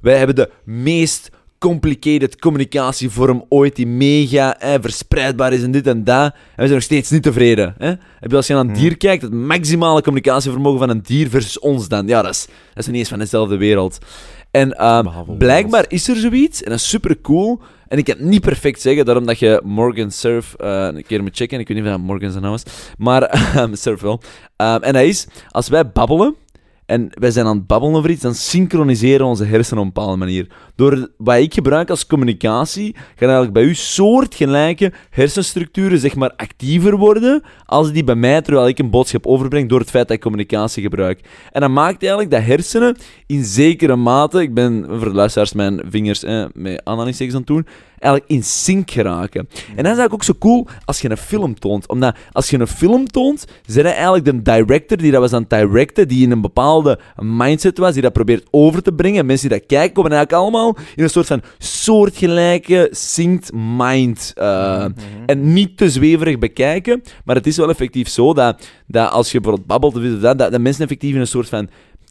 [0.00, 6.24] Wij hebben de meest complicated communicatievorm ooit, die mega verspreidbaar is en dit en dat.
[6.24, 7.74] En we zijn nog steeds niet tevreden.
[7.78, 7.86] Hè?
[8.20, 8.78] Heb je als je naar een Hmm.
[8.80, 12.06] dier kijkt, het maximale communicatievermogen van een dier versus ons dan.
[12.06, 13.98] Ja, dat is, dat is niet eens van dezelfde wereld.
[14.50, 17.60] En ehm, blijkbaar is er zoiets, en dat is super cool.
[17.88, 21.22] En ik kan het niet perfect zeggen, daarom dat je Morgan Surf eh, een keer
[21.22, 21.58] moet checken.
[21.58, 22.62] Ik weet niet of dat Morgan zijn naam is,
[22.98, 23.22] maar
[23.54, 24.20] ehm, Surf wel.
[24.56, 26.34] Ehm, en dat is, als wij babbelen,
[26.90, 30.16] en wij zijn aan het babbelen over iets, dan synchroniseren onze hersenen op een bepaalde
[30.16, 30.46] manier.
[30.76, 36.96] Door wat ik gebruik als communicatie, gaan eigenlijk bij u soortgelijke hersenstructuren zeg maar actiever
[36.96, 40.22] worden, als die bij mij, terwijl ik een boodschap overbreng, door het feit dat ik
[40.22, 41.20] communicatie gebruik.
[41.52, 45.82] En dat maakt eigenlijk dat hersenen in zekere mate, ik ben voor de luisteraars mijn
[45.90, 47.66] vingers eh, met aanhalingstekens aan het doen,
[48.00, 49.40] eigenlijk in sync geraken.
[49.40, 51.88] En dat is eigenlijk ook zo cool als je een film toont.
[51.88, 55.50] Omdat als je een film toont, zijn eigenlijk de director die dat was aan het
[55.50, 59.18] directen, die in een bepaalde mindset was, die dat probeert over te brengen.
[59.18, 64.32] En mensen die dat kijken, komen eigenlijk allemaal in een soort van soortgelijke synced mind.
[64.36, 64.84] eh,
[65.26, 69.40] En niet te zweverig bekijken, maar het is wel effectief zo dat, dat als je
[69.40, 71.68] bijvoorbeeld babbelt, of dat, dat, dat mensen effectief in een soort van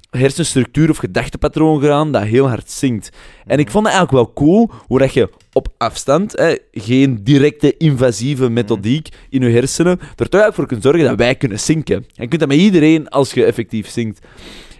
[0.09, 3.09] hersenstructuur of gedachtepatroon gaan dat heel hard zinkt.
[3.45, 7.77] En ik vond het eigenlijk wel cool hoe dat je op afstand, hè, geen directe
[7.77, 11.95] invasieve methodiek in je hersenen, er toch eigenlijk voor kunt zorgen dat wij kunnen zinken.
[11.95, 14.19] En je kunt dat met iedereen als je effectief zinkt.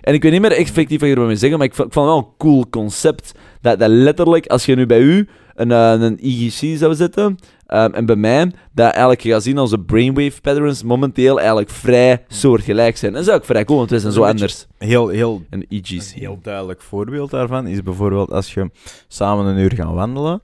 [0.01, 2.17] En ik weet niet meer effectief wat je ermee zeggen, maar ik vond, het wel
[2.17, 3.31] een cool concept.
[3.61, 7.93] Dat, dat letterlijk, als je nu bij u een, eh, een EEG zou zetten, ehm,
[7.93, 12.23] en bij mij, dat eigenlijk je gaat zien als de brainwave patterns momenteel eigenlijk vrij
[12.27, 13.13] soortgelijk zijn.
[13.13, 14.67] Dat is ook vrij cool, want we zijn zo anders.
[14.77, 16.13] Heel, heel, Een E EEG.
[16.13, 18.69] een heel duidelijk voorbeeld daarvan is bijvoorbeeld als je
[19.07, 20.41] samen een uur gaat wandelen,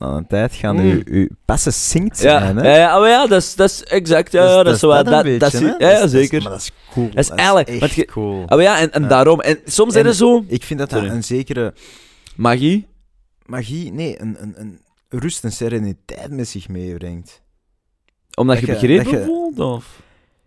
[0.00, 0.86] na een tijd gaan Mm.
[0.86, 1.72] je, je passen
[2.02, 2.54] Ja, zijn.
[2.56, 2.76] ja, Hè?
[2.78, 4.32] ja, oh ja, dat is, dat is exact.
[4.32, 4.88] Ja, Dus dat is zo.
[4.90, 6.42] dat Dat, beetje, is- ja, ja, is- zeker.
[6.42, 7.08] Maar dat is cool.
[7.08, 8.44] Dat is eigenlijk- echt want je- cool.
[8.48, 9.08] Oh ja, en, en Ja.
[9.08, 9.40] daarom.
[9.40, 11.74] En soms zijn En- er zo Ik vind dat dat een zekere
[12.36, 12.86] magie.
[13.46, 17.42] magie, nee, een, een, een rust en sereniteit met zich meebrengt.
[18.34, 19.58] Omdat Dat je begrepen je- voelt?
[19.58, 20.00] Of?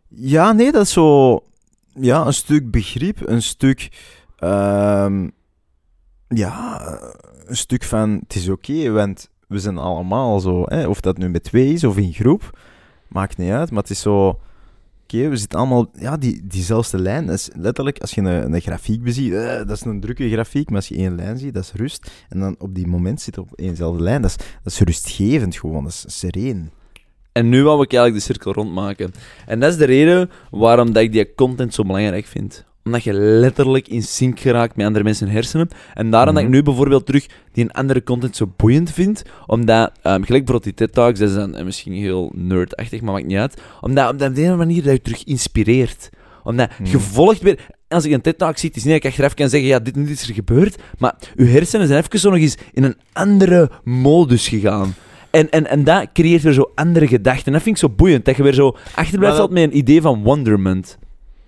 [0.08, 1.40] Ja, nee, dat is zo...
[2.00, 3.90] Ja, een stuk begrip, een stuk...
[4.40, 5.30] ehm,
[6.28, 6.82] ja,
[7.46, 8.20] een stuk van...
[8.24, 10.64] Het is oké, want we zijn allemaal zo...
[10.66, 12.60] Hè, of dat nu met twee is of in groep,
[13.08, 13.72] maakt niet uit.
[13.72, 14.40] Maar het is zo...
[15.04, 15.86] Oké, we zitten allemaal...
[16.00, 17.26] Ja, die, diezelfde lijn.
[17.26, 19.34] Dat is letterlijk, als je een, een grafiek beziet...
[19.34, 22.12] eh, dat is een drukke grafiek, maar als je één lijn ziet, dat is rust.
[22.30, 24.22] En dan op die moment zit op éénzelfde lijn.
[24.22, 26.72] Dat is, dat is rustgevend gewoon, dat is sereen.
[27.32, 29.12] En nu wou ik eigenlijk de cirkel rondmaken.
[29.46, 32.66] En dat is de reden waarom dat ik die content zo belangrijk vind.
[32.84, 35.68] Omdat je letterlijk in sync geraakt met andere mensen hersenen.
[35.94, 36.58] En daarom dat ik Mhm.
[36.58, 39.24] nu bijvoorbeeld terug die een andere content zo boeiend vind.
[39.46, 43.26] Omdat, um, gelijk bijvoorbeeld die TED-talks, dat is dan eh, misschien heel nerdachtig, maar maakt
[43.26, 43.62] niet uit.
[43.82, 46.10] Omdat op de ene manier dat je terug inspireert.
[46.44, 47.36] Omdat je Mhm.
[47.44, 47.60] weer...
[47.88, 49.96] Als ik een TED-talk zie, het is niet dat ik achteraf kan zeggen, ja, dit
[49.96, 50.76] en dit is er gebeurd.
[50.98, 54.94] Maar je hersenen zijn even zo nog eens in een andere modus gegaan.
[55.30, 57.46] En, en, en dat creëert weer zo andere gedachten.
[57.46, 60.02] En dat vind ik zo boeiend, dat je weer zo achterblijft dat- met een idee
[60.02, 60.98] van wonderment.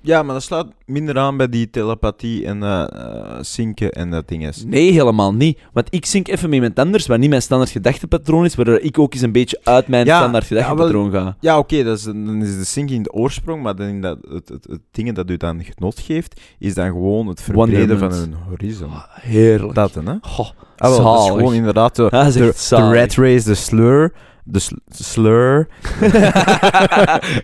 [0.05, 4.47] Ja, maar dat sluit minder aan bij die telepathie en eh, zinken en dat ding
[4.47, 4.63] is.
[4.65, 5.59] Nee, helemaal niet.
[5.73, 8.99] Want ik zink even met iemand anders, wat niet mijn standaard gedachtepatroon is, waardoor ik
[8.99, 11.37] ook eens een beetje uit mijn Ja, standaard ja, gedachtepatroon ga.
[11.39, 14.65] Ja, oké, dat is, dan is de sinking de oorsprong, maar dan dat, het, het,
[14.69, 18.89] het ding dat u dan genot geeft, is dan gewoon het verbreden van een horizon.
[18.89, 19.73] Ah, heerlijk.
[19.73, 20.13] Dat, hè?
[20.21, 24.13] Goh, Ah, wel, dat is gewoon inderdaad de, de, de race, de slur,
[24.47, 25.59] de sl- slur,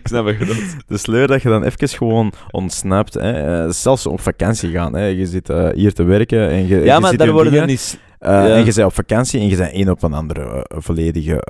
[0.08, 0.76] snap het goed.
[0.86, 3.14] de sleur dat je dan even gewoon ontsnapt.
[3.14, 3.62] Hè.
[3.64, 4.94] Eh, zelfs op vakantie gaan.
[4.94, 5.04] Hè.
[5.06, 7.98] Je zit eh, hier te werken en je, Ja, je maar daar worden dingen, niet...
[8.18, 8.46] eh, ja.
[8.48, 11.42] En je bent op vakantie en je bent één op een andere volledige...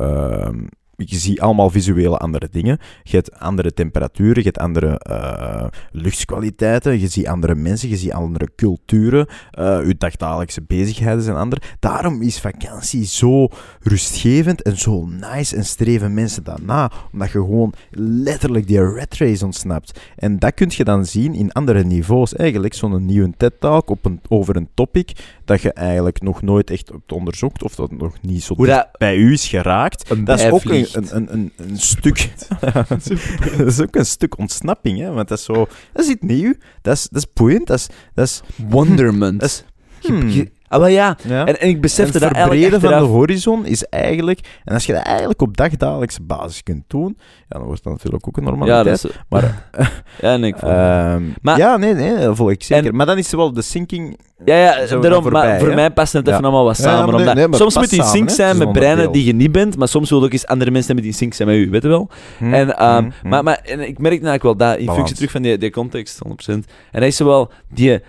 [1.04, 2.78] je ziet allemaal visuele andere dingen.
[3.02, 8.12] Je hebt andere temperaturen, je hebt andere eh, luchtskwaliteiten, je ziet andere mensen, je ziet
[8.12, 9.26] andere culturen.
[9.50, 11.62] eh je dagdagelijkse bezigheden zijn andere.
[11.78, 13.48] Daarom is vakantie zo
[13.80, 16.90] rustgevend en zo nice en streven mensen daarna.
[17.12, 20.00] Omdat je gewoon letterlijk die red race ontsnapt.
[20.16, 22.34] En dat kun je dan zien in andere niveaus.
[22.34, 25.12] Eigenlijk zo'n nieuwe TED-talk op een, over een topic
[25.44, 29.16] dat je eigenlijk nog nooit echt hebt onderzocht of dat nog niet zo dat bij
[29.16, 30.08] u is geraakt.
[30.26, 32.30] Dat is ook een, een, een, een, een stuk.
[33.58, 35.10] dat is ook een stuk ontsnapping, hè?
[35.12, 35.52] Want dat is zo.
[35.92, 36.54] Dat is iets nieuw.
[36.82, 37.66] Dat is, dat is boeiend.
[37.66, 37.86] Dat is.
[38.14, 39.40] Dat is Wonderment.
[39.40, 39.64] Dat is-
[40.00, 40.48] Je- hmm.
[40.72, 41.16] Ah, maar ja.
[41.28, 41.46] ja.
[41.46, 44.40] En, en ik besefte het dat eigenlijk van de horizon is eigenlijk.
[44.64, 47.16] En als je dat eigenlijk op dagdagelijkse basis kunt doen,
[47.48, 49.02] ja, dan wordt dat natuurlijk ook een Ja, normaliteit.
[49.02, 49.16] dat is...
[49.28, 49.68] Maar,
[50.20, 50.62] ja, nee, ik.
[50.62, 52.86] Ehm, Maar- ja, nee, nee, dat volg ik zeker.
[52.90, 54.18] En- maar dan is wel de sinking.
[54.44, 55.74] Ja, ja, daarom, voorbij, maar voor hè?
[55.74, 56.44] mij past het even Ja.
[56.44, 57.06] allemaal wat Ja, samen.
[57.06, 59.76] nee, omdat nee, soms moet je in sync zijn met breinen die je niet bent,
[59.76, 61.82] maar soms wil ook eens andere mensen met die in sync zijn met u, weet
[61.82, 62.08] je wel?
[62.38, 63.28] Hm, En, ehm, hm, hm.
[63.28, 66.18] maar, maar en ik merk eigenlijk wel dat, in functie terug van die, die context,
[66.18, 66.66] 100%.
[66.90, 68.00] En dat is wel, die,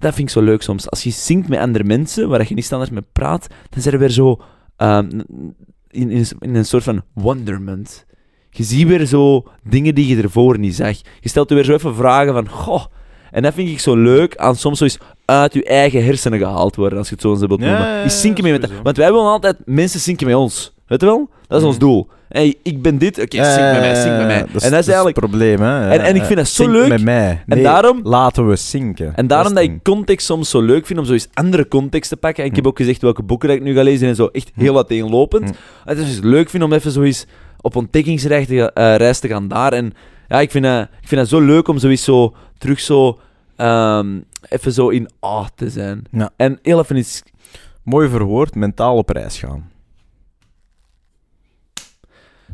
[0.00, 0.90] dat vind ik zo leuk soms.
[0.90, 4.00] Als je synct met andere mensen, waar je niet standaard mee praat, dan zijn er
[4.00, 4.40] weer zo
[4.76, 5.20] ehm,
[5.90, 8.06] in, in, in een soort van wonderment.
[8.50, 10.96] Je ziet weer zo dingen die je ervoor niet zag.
[11.20, 12.84] Je stelt je weer zo even vragen van, goh.
[13.30, 16.76] En dat vind ik zo leuk, aan soms zo eens uit je eigen hersenen gehaald
[16.76, 17.78] worden, als je het zo eens wilt noemen.
[17.78, 18.82] ja, ja, Die synken mee met sowieso.
[18.82, 20.74] Want wij willen altijd mensen synken met ons.
[20.90, 21.28] Weet je wel?
[21.46, 21.84] Dat is ons Mhm.
[21.84, 22.08] doel.
[22.28, 24.36] Hey, ik ben dit, oké, sync met mij, sync met mij.
[24.36, 25.16] Eh, en dat is eigenlijk...
[25.16, 25.90] het probleem, hè?
[25.90, 26.88] En- en ik vind dat zo leuk.
[26.88, 27.42] met mij.
[27.46, 29.12] En daarom- laten we zinken.
[29.16, 32.10] En daarom dat is ik context soms zo leuk vind om zo eens andere context
[32.10, 32.44] te pakken.
[32.44, 34.50] En ik heb ook gezegd welke boeken dat ik nu ga lezen en zo echt
[34.54, 35.42] heel uiteenlopend.
[35.44, 35.50] Hm.
[35.84, 37.26] En het is dus leuk vind om even zo eens
[37.60, 39.72] op ontdekkingsreis te, eh, reis te gaan daar.
[39.72, 39.92] En
[40.28, 43.18] ja, ik vind, dat, ik vind dat zo leuk om zoiets zo terug zo
[43.56, 44.18] ehm,
[44.48, 46.04] even zo in ah te zijn.
[46.10, 46.30] Ja.
[46.36, 47.22] En heel even iets...
[47.82, 49.69] Mooi verwoord, mentaal op reis gaan.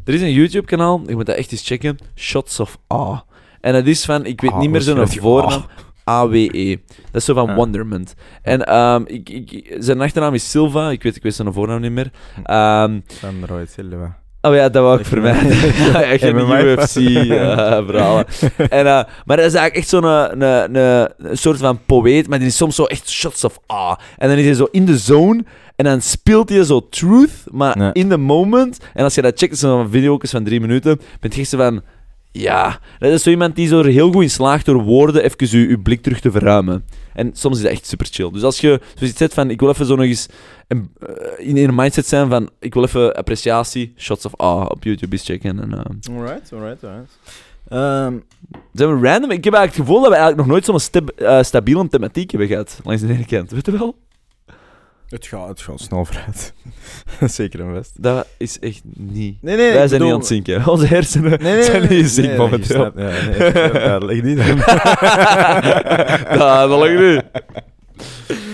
[0.07, 1.99] Er is een YouTube-kanaal, ik moet dat echt eens checken.
[2.15, 3.25] Shots of A.
[3.61, 5.65] En dat is van, ik weet Ah, niet meer je voornaam.
[6.05, 6.81] AWE.
[7.11, 7.55] Dat is zo van Ja.
[7.55, 8.15] Wonderment.
[8.43, 10.91] En ehm, ik, ik, zijn achternaam is Silva.
[10.91, 12.11] Ik weet, ik weet zijn voornaam niet meer.
[12.43, 14.19] Ehm, Sandro Silva.
[14.41, 15.51] oh ja, dat wou ik vermijden.
[15.95, 16.51] echt een.
[16.51, 18.27] UFC-verhalen.
[18.57, 22.29] en, eh, maar dat is eigenlijk echt zo'n een, een, een, een soort van poëet,
[22.29, 23.97] maar die is soms zo echt shots of ah.
[24.19, 25.45] En dan is hij zo in de zone
[25.77, 27.95] en dan speelt hij zo truth, maar Ja.
[27.95, 28.79] in the moment.
[28.95, 31.83] En als je dat checkt, zo'n video van drie minuten, ben je echt zo van...
[32.33, 35.59] Ja, dat is zo iemand die zo er heel goed in slaagt door woorden even
[35.59, 36.85] je, je blik terug te verruimen.
[37.15, 38.31] En soms is dat echt super chill.
[38.31, 40.27] Dus als je zoiets zet van, ik wil even zo nog eens
[40.69, 40.91] een-
[41.39, 45.13] eh, in een mindset zijn van, ik wil even appreciatie, shots of ah op YouTube
[45.17, 45.61] eens checken.
[45.63, 47.19] En, eh, Alright, alright, alright.
[47.69, 48.15] Ehm,
[48.73, 49.31] zijn we random?
[49.31, 52.31] Ik heb eigenlijk het gevoel dat we eigenlijk nog nooit zo'n stab- eh, stabiele thematiek
[52.31, 53.51] hebben gehad, langs de ene kant.
[53.51, 53.97] Weet je wel?
[55.09, 56.55] Het, gaat, het gaat snel vooruit.
[57.35, 58.03] Zeker en best.
[58.03, 59.43] Dat is echt niet...
[59.43, 60.67] Nee, nee, Wij zijn bedoel- niet aan het zinken.
[60.69, 62.85] Onze hersenen Nee, nee, zijn niet in zink momenteel.
[62.97, 63.53] Ja, nee,
[63.83, 64.37] ja, leg niet
[66.39, 67.21] dat lag nu.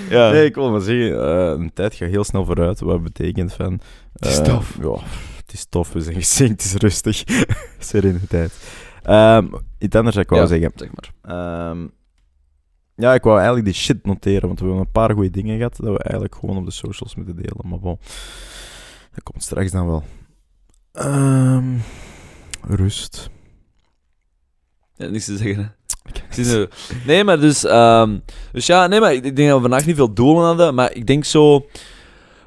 [0.09, 0.31] Ja.
[0.31, 3.81] Nee, ik wil maar zeggen, eh, een tijd gaat heel snel vooruit, wat betekent van...
[4.13, 4.77] Het is eh, tof.
[4.81, 4.97] Ja,
[5.37, 7.23] het is tof, we zijn gezinkt, het is rustig.
[7.79, 8.53] Sereniteit.
[9.03, 9.47] Ehm
[9.79, 10.73] iets anders dat ik Ja, zeggen.
[10.75, 11.35] Zeg maar.
[11.71, 11.87] Ehm,
[12.97, 15.77] ja, ik wou eigenlijk die shit noteren, want we hebben een paar goede dingen gehad
[15.77, 17.69] dat we eigenlijk gewoon op de socials moeten delen.
[17.69, 17.99] Maar bon,
[19.15, 20.05] dat komt straks dan wel.
[20.93, 21.77] Ehm,
[22.63, 23.31] rust.
[24.97, 25.65] Ja, niks te zeggen.
[25.65, 26.67] hè.
[27.07, 28.19] Nee, maar dus, ehm,
[28.53, 30.95] dus ja, nee, maar ik ik denk dat we vandaag niet veel doelen hadden, maar
[30.95, 31.67] ik denk zo,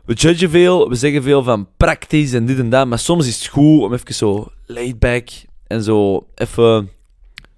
[0.06, 3.38] we judgen veel, we zeggen veel van praktisch en dit en dat, maar soms is
[3.38, 5.30] het goed om even zo laid back
[5.68, 6.90] en zo even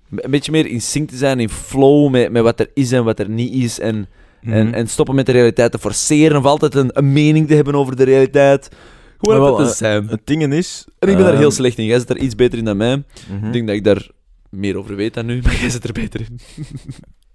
[0.09, 3.03] een beetje meer in sync te zijn, in flow met, met wat er is en
[3.03, 3.95] wat er niet is en,
[4.41, 4.73] en, Mhm.
[4.73, 7.95] en stoppen met de realiteit te forceren of altijd een, een mening te hebben over
[7.95, 8.69] de realiteit.
[9.17, 10.07] Gewoon wel, eh, zijn.
[10.07, 10.85] Het ding is...
[10.99, 11.85] En ik ben daar heel ehm, slecht in.
[11.85, 13.03] Jij zit er iets beter in dan mij.
[13.31, 13.45] mhm.
[13.45, 14.09] Ik denk dat ik daar
[14.49, 16.39] meer over weet dan nu, maar jij zit er beter in.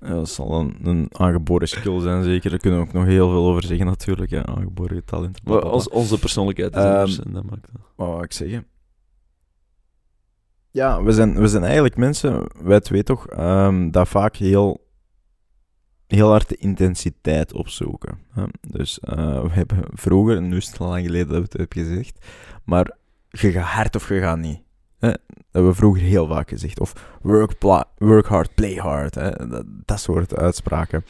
[0.01, 2.51] Ja, dat zal een, een aangeboren skill zijn, zeker.
[2.51, 4.31] Daar kunnen we ook nog heel veel over zeggen, natuurlijk.
[4.31, 5.39] Ja, aangeboren talent.
[5.45, 7.81] Maar ons, onze persoonlijkheid is Ehm, anders en dat maakt het.
[7.97, 8.67] Wat wou ik zeggen?
[10.73, 14.87] Ja, we zijn, we zijn eigenlijk mensen, wij twee toch, ehm, dat vaak heel,
[16.07, 18.19] heel hard de intensiteit opzoeken.
[18.33, 18.45] Hè?
[18.61, 21.53] Dus eh, we hebben vroeger, en nu is het al lang geleden dat we het
[21.53, 22.27] hebben gezegd,
[22.65, 22.97] maar
[23.29, 24.61] je gaat hard of je gaat niet.
[24.99, 25.09] Hè?
[25.09, 25.19] Dat
[25.51, 26.81] hebben we vroeger heel vaak gezegd.
[26.81, 27.53] Of work,
[27.99, 29.15] work hard, play hard.
[29.15, 29.31] Hè?
[29.49, 31.05] Dat, dat soort uitspraken.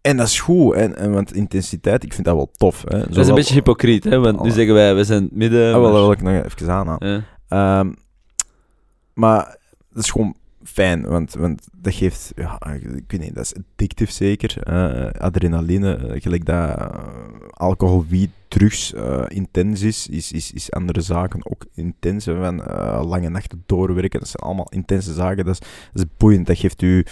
[0.00, 2.84] En dat is goed, en, en, want intensiteit, ik vind dat wel tof.
[2.88, 2.98] Hè?
[2.98, 4.18] Dat is een beetje hypocriet, hè?
[4.18, 5.74] Want nu zeggen wij, we zijn midden.
[5.74, 7.08] Ah, wel, dat wil ik nog even aanhalen.
[7.08, 7.22] Ja.
[7.48, 7.92] Ehm,
[9.16, 9.56] maar
[9.90, 14.10] dat is gewoon fijn, want, want dat geeft, ja, ik weet niet, dat is addictief
[14.10, 14.62] zeker.
[15.18, 16.86] adrenaline, eh, gelijk dat eh,
[17.50, 22.24] alcohol, wiet, drugs eh, intens is, is, is, is andere zaken ook intens.
[22.24, 22.56] Van,
[23.06, 25.44] lange nachten doorwerken, dat zijn allemaal intense zaken.
[25.44, 27.04] Dat is, dat is boeiend, dat geeft u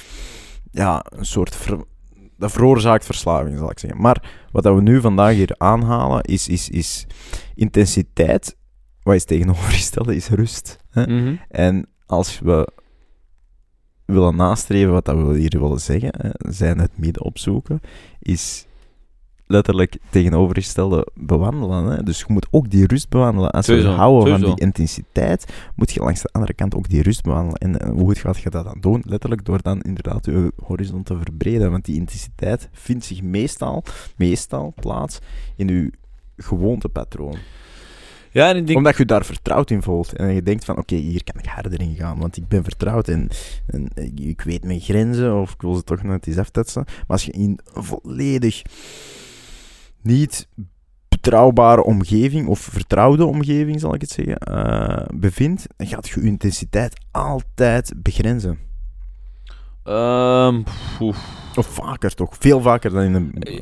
[0.70, 1.56] ja, een soort...
[1.56, 1.84] ver-
[2.36, 4.00] dat veroorzaakt verslaving, zal ik zeggen.
[4.00, 7.06] Maar wat dat we nu vandaag hier aanhalen, is, is, is
[7.54, 8.56] intensiteit.
[9.02, 10.76] Wat is tegenovergestelde, is rust.
[10.90, 11.06] Hè?
[11.06, 11.36] Mhm.
[11.48, 12.68] En als we
[14.04, 17.80] willen nastreven wat dat we hier willen zeggen, hè, zijn het midden opzoeken,
[18.18, 18.66] is
[19.46, 21.84] letterlijk tegenovergestelde bewandelen.
[21.84, 22.02] Hè.
[22.02, 23.50] Dus je moet ook die rust bewandelen.
[23.50, 27.02] Als we Sowieso, houden van die intensiteit, moet je langs de andere kant ook die
[27.02, 27.58] rust bewandelen.
[27.58, 29.02] En eh, hoe goed gaat je dat dan doen?
[29.06, 31.70] Letterlijk door dan inderdaad je horizon te verbreden.
[31.70, 33.82] Want die intensiteit vindt zich meestal,
[34.16, 35.18] meestal plaats
[35.56, 35.90] in je
[36.36, 37.36] gewoontepatroon
[38.34, 40.12] Ja, omdat je daar vertrouwd in voelt.
[40.12, 43.08] En je denkt van, oké, hier kan ik harder in gaan, want ik ben vertrouwd
[43.08, 43.28] en,
[43.66, 46.84] en ik weet mijn grenzen, of ik wil ze toch net eens aftetsen.
[46.86, 48.62] Maar als je in volledig
[50.02, 50.48] niet
[51.08, 57.00] betrouwbare omgeving, of vertrouwde omgeving, zal ik het zeggen, eh, bevindt, dan gaat je intensiteit
[57.10, 58.58] altijd begrenzen.
[59.84, 60.62] Ehm.
[61.56, 63.60] Of vaker toch, veel vaker dan in een Eh, uh,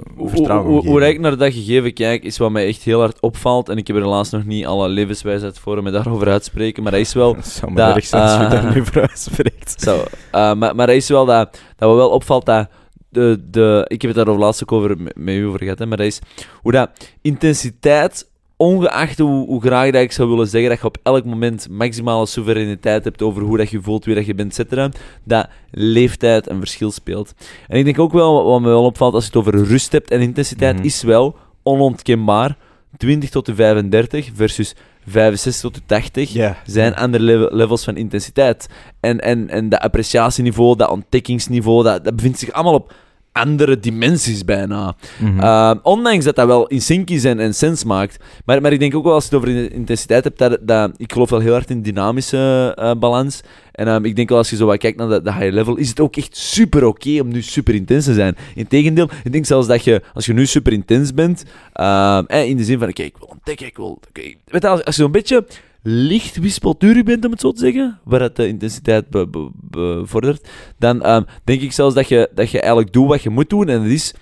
[0.61, 3.69] Hoe, hoe, ik naar dat gegeven kijk, is wat mij echt heel hard opvalt.
[3.69, 6.49] En ik heb er helaas nog niet alle levenswijsheid voor om me daarover uit te
[6.49, 6.83] spreken.
[6.83, 7.35] Maar dat is wel...
[7.43, 9.81] Dat zou dat, me erg zijn als je daar nu voor uitspreekt.
[9.81, 12.69] Zo, eh, maar, maar dat is wel dat, dat wat wel opvalt dat
[13.13, 15.87] de, de, ik heb het daar laatst ook over met, met u over gehad, hè,
[15.87, 16.21] maar dat is
[16.63, 18.31] hoe dat intensiteit,
[18.67, 22.27] ongeacht hoe, hoe graag dat ik zou willen zeggen dat je op elk moment maximale
[22.27, 24.89] soevereiniteit hebt over hoe dat je voelt, wie dat je bent, etc.,
[25.25, 27.35] dat leeftijd een verschil speelt.
[27.69, 30.11] En ik denk ook wel, wat- me wel opvalt als je het over rust hebt
[30.11, 30.85] en intensiteit, Mhm.
[30.85, 32.57] is wel onontkenbaar
[32.97, 34.75] 20 tot de 35 versus
[35.07, 36.57] 65 tot de 80 Ja.
[36.67, 38.69] zijn andere level- levels van intensiteit.
[39.01, 42.95] En, en, en dat appreciatieniveau, dat ontdekkingsniveau, dat, dat bevindt zich allemaal op
[43.33, 44.97] andere dimensies bijna.
[45.19, 45.39] Mhm.
[45.39, 48.25] Uh, ondanks dat dat wel in sync is en, en sens maakt.
[48.45, 50.93] Maar, maar ik denk ook wel als je het over in- intensiteit hebt, dat, dat,
[50.97, 53.41] ik geloof wel heel hard in dynamische eh, balans.
[53.73, 55.77] En ehm, ik denk wel als je zo wat kijkt naar de, de high level,
[55.77, 58.37] is het ook echt super oké om nu super intens te zijn.
[58.55, 62.57] Integendeel, ik denk zelfs dat je, als je nu super intens bent, ehm, eh, in
[62.57, 64.01] de zin van, oké, ik wil ontdekken, ik wil...
[64.13, 65.45] weet je, als, als je zo'n beetje
[65.83, 70.49] licht wispelturig bent, om het zo te zeggen, waar het de intensiteit be- be- bevordert,
[70.79, 73.69] dan ehm, denk ik zelfs dat je, dat je eigenlijk doet wat je moet doen,
[73.69, 74.15] en dat is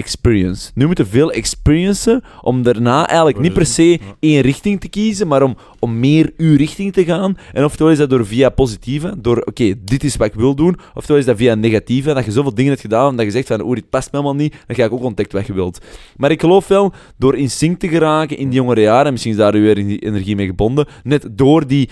[0.00, 0.70] experience.
[0.74, 5.42] Nu moeten veel experiencen om daarna eigenlijk niet per se één richting te kiezen, maar
[5.42, 7.36] om, om meer uw richting te gaan.
[7.52, 10.76] En oftewel is dat door via positieve, door oké, dit is wat ik wil doen,
[10.94, 13.60] oftewel is dat via negatieve, dat je zoveel dingen hebt gedaan, dat je zegt van,
[13.60, 15.78] oeh, dit past me helemaal niet, dan ga ik ook ontdekt wat je wilt.
[16.16, 19.32] Maar ik geloof wel, door in sync te geraken in die jongere jaren, en misschien
[19.32, 21.88] is daar weer die energie mee gebonden, net door die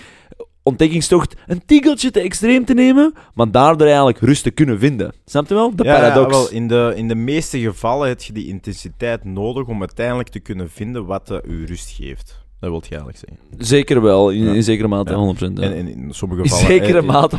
[0.69, 5.13] ontdekkingstocht een tikkeltje te extreem te nemen, maar daardoor eigenlijk rust te kunnen vinden.
[5.25, 5.75] Snap je wel?
[5.75, 6.33] De Ja, paradox.
[6.33, 10.29] Ja, wel, in, de, in de meeste gevallen heb je die intensiteit nodig om uiteindelijk
[10.29, 12.47] te kunnen vinden wat uh, je rust geeft.
[12.59, 13.65] Dat wil je eigenlijk zeggen.
[13.65, 14.53] Zeker wel, in, Ja.
[14.53, 15.17] in zekere mate, Ja.
[15.17, 15.59] 100%.
[15.59, 15.63] ja.
[15.63, 16.67] En, en in sommige In gevallen...
[16.73, 17.37] zekere eh, mate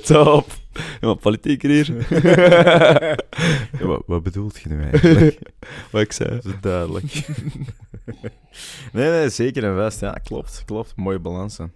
[0.00, 0.04] 100%.
[0.04, 0.46] Top.
[1.00, 2.06] Ja, politiek hier.
[3.86, 5.38] wat, wat bedoelt je nu eigenlijk?
[5.90, 6.30] wat ik zei.
[6.30, 7.26] Dat is duidelijk.
[8.92, 10.00] nee, nee, zeker en vast.
[10.00, 10.92] Ja, klopt, klopt.
[10.96, 11.72] Mooie balansen.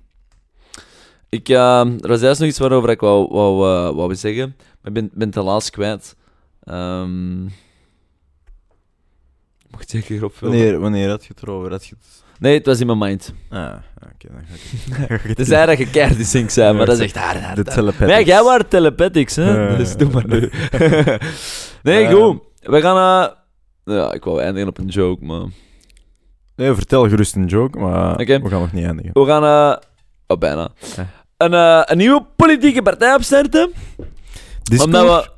[1.29, 4.93] Ik, eh, er was juist nog iets waarover ik wou, wou, eh, wou zeggen, maar
[4.93, 6.17] ik ben, ben het helaas kwijt.
[6.63, 7.47] Ehm
[9.79, 10.55] je zeker opvullen?
[10.59, 11.71] Wanneer, wanneer had je het erover?
[11.71, 12.25] Had je het...
[12.39, 13.33] Nee, het was in mijn mind.
[13.51, 14.29] Ah, oké.
[14.33, 15.29] dan ga ik het...
[15.29, 17.57] Het is dat je keihard in sync zijn, maar dat is echt hard.
[17.57, 18.13] De telepathics.
[18.13, 19.69] Nee, jij was telepathics, hè?
[19.69, 19.77] Ja.
[19.77, 20.51] Dus doe maar nu.
[21.83, 22.11] nee, Ja.
[22.11, 22.41] goed.
[22.61, 22.97] We gaan...
[22.97, 25.43] eh, ja, ik wou eindigen op een joke, maar...
[26.57, 28.41] Nee, vertel gerust een joke, maar Oké.
[28.41, 29.11] we gaan nog niet eindigen.
[29.13, 29.45] We gaan...
[29.45, 29.83] eh
[30.27, 30.69] oh, bijna.
[30.97, 31.07] Ja.
[31.37, 33.73] Een, eh, een nieuwe politieke partij opstarten.
[34.85, 35.31] Omdat we...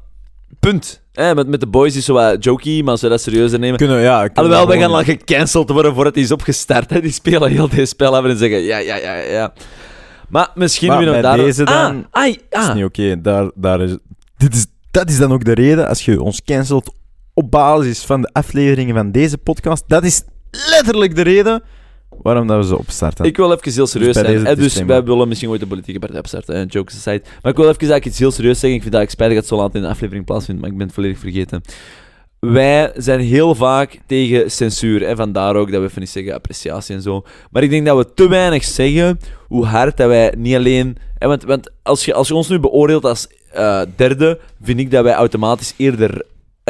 [0.60, 1.02] Punt.
[1.18, 3.76] Hè, met, met de boys is zo wat jokey, maar als we dat serieuzer nemen...
[3.78, 6.90] Kunnen, ja, kunnen Alhoewel, we gaan al gecanceld worden voordat hij is opgestart.
[6.90, 7.00] Hè.
[7.00, 8.62] Die spelen heel deze spel af en zeggen...
[8.62, 9.52] Ja, ja, ja, ja.
[10.28, 11.36] Maar misschien Maar we daar...
[11.36, 12.74] deze dan- Ah, ai, Dat is ah.
[12.74, 13.20] niet oké.
[13.20, 13.96] Daar, daar is,
[14.36, 16.92] dit is, dat is dan ook de reden als je ons cancelt
[17.34, 19.84] op basis van de afleveringen van deze podcast.
[19.86, 21.62] Dat is letterlijk de reden
[22.22, 23.24] waarom dat we ze opstarten.
[23.24, 24.36] Ik wil even heel serieus bij zijn.
[24.36, 26.56] deze hè, dus wij willen misschien ooit een politieke partij opstarten.
[26.56, 27.22] Hè, jokes aside.
[27.42, 28.74] Maar ik wil even eigenlijk iets heel serieus zeggen.
[28.74, 30.76] Ik vind dat ik spijtig dat het zo laat in de aflevering plaatsvindt, maar ik
[30.76, 31.62] ben het volledig vergeten.
[32.40, 35.06] Wij zijn heel vaak tegen censuur.
[35.06, 37.24] Hè, vandaar ook dat we even niet zeggen appreciatie en zo.
[37.50, 40.96] Maar ik denk dat we te weinig zeggen hoe hard dat wij niet alleen...
[41.18, 44.90] Hè, want want als, je, als je ons nu beoordeelt als eh, derde, vind ik
[44.90, 46.24] dat wij automatisch eerder...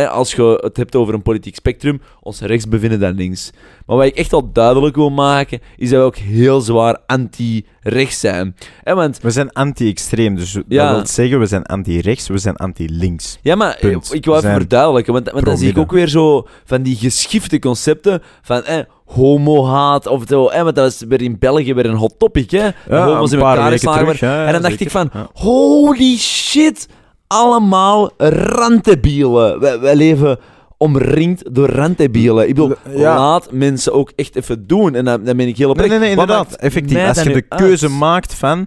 [0.06, 3.50] Als je het hebt over een politiek spectrum, ons rechts bevinden dan links.
[3.86, 8.20] Maar wat ik echt al duidelijk wil maken, is dat we ook heel zwaar anti-rechts
[8.20, 8.56] zijn.
[8.84, 10.86] Want We zijn anti-extreem, dus Ja.
[10.88, 13.38] dat wil zeggen, we zijn anti-rechts, we zijn anti-links.
[13.42, 14.10] Ja, maar Punt.
[14.10, 16.96] eh, ik wil even verduidelijken, want, want dan zie ik ook weer zo van die
[16.96, 20.50] geschifte concepten van eh, homo-haat of zo.
[20.62, 22.68] Want dat is weer in België weer een hot topic, hè.
[22.88, 26.88] Homo's in elkaar geslagen en dan dacht ik van, holy shit,
[27.28, 29.60] allemaal randdebielen.
[29.60, 30.38] Wij, wij leven
[30.76, 32.48] omringd door randdebielen.
[32.48, 33.16] Ik bedoel, Ja.
[33.16, 34.94] laat mensen ook echt even doen.
[34.94, 35.90] En dan, dan ben ik heel Nee, oprecht.
[35.90, 36.56] nee, nee, Wat inderdaad.
[36.56, 37.06] Effectief.
[37.08, 37.94] Als je de keuze uit?
[37.98, 38.66] maakt van...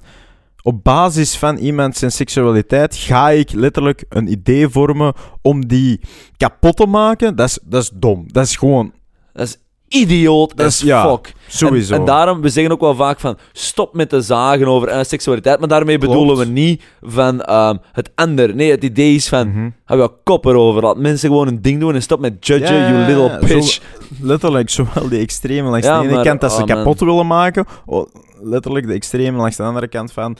[0.63, 5.99] Op basis van iemand zijn seksualiteit ga ik letterlijk een idee vormen om die
[6.37, 7.35] kapot te maken.
[7.35, 8.25] Dat is, dat is dom.
[8.31, 8.91] Dat is gewoon
[9.33, 9.57] Dat is
[9.93, 11.09] idioot Dat as is- ja.
[11.09, 11.33] fuck.
[11.47, 11.93] sowieso.
[11.93, 15.03] En, en daarom, we zeggen ook wel vaak van, stop met te zagen over eh,
[15.03, 16.13] seksualiteit, maar daarmee Klopt.
[16.13, 18.55] bedoelen we niet van ehm, het ander.
[18.55, 19.69] Nee, het idee is van, Mhm.
[19.85, 22.89] hou je kop erover, laat mensen gewoon een ding doen en stop met judgen, Ja,
[22.91, 23.81] you little bitch.
[24.21, 26.77] Letterlijk, zowel die extreme langs Ja, de ene maar- kant dat ze oh, man.
[26.77, 28.07] kapot willen maken, oh,
[28.41, 30.37] letterlijk de extreme langs de andere kant van...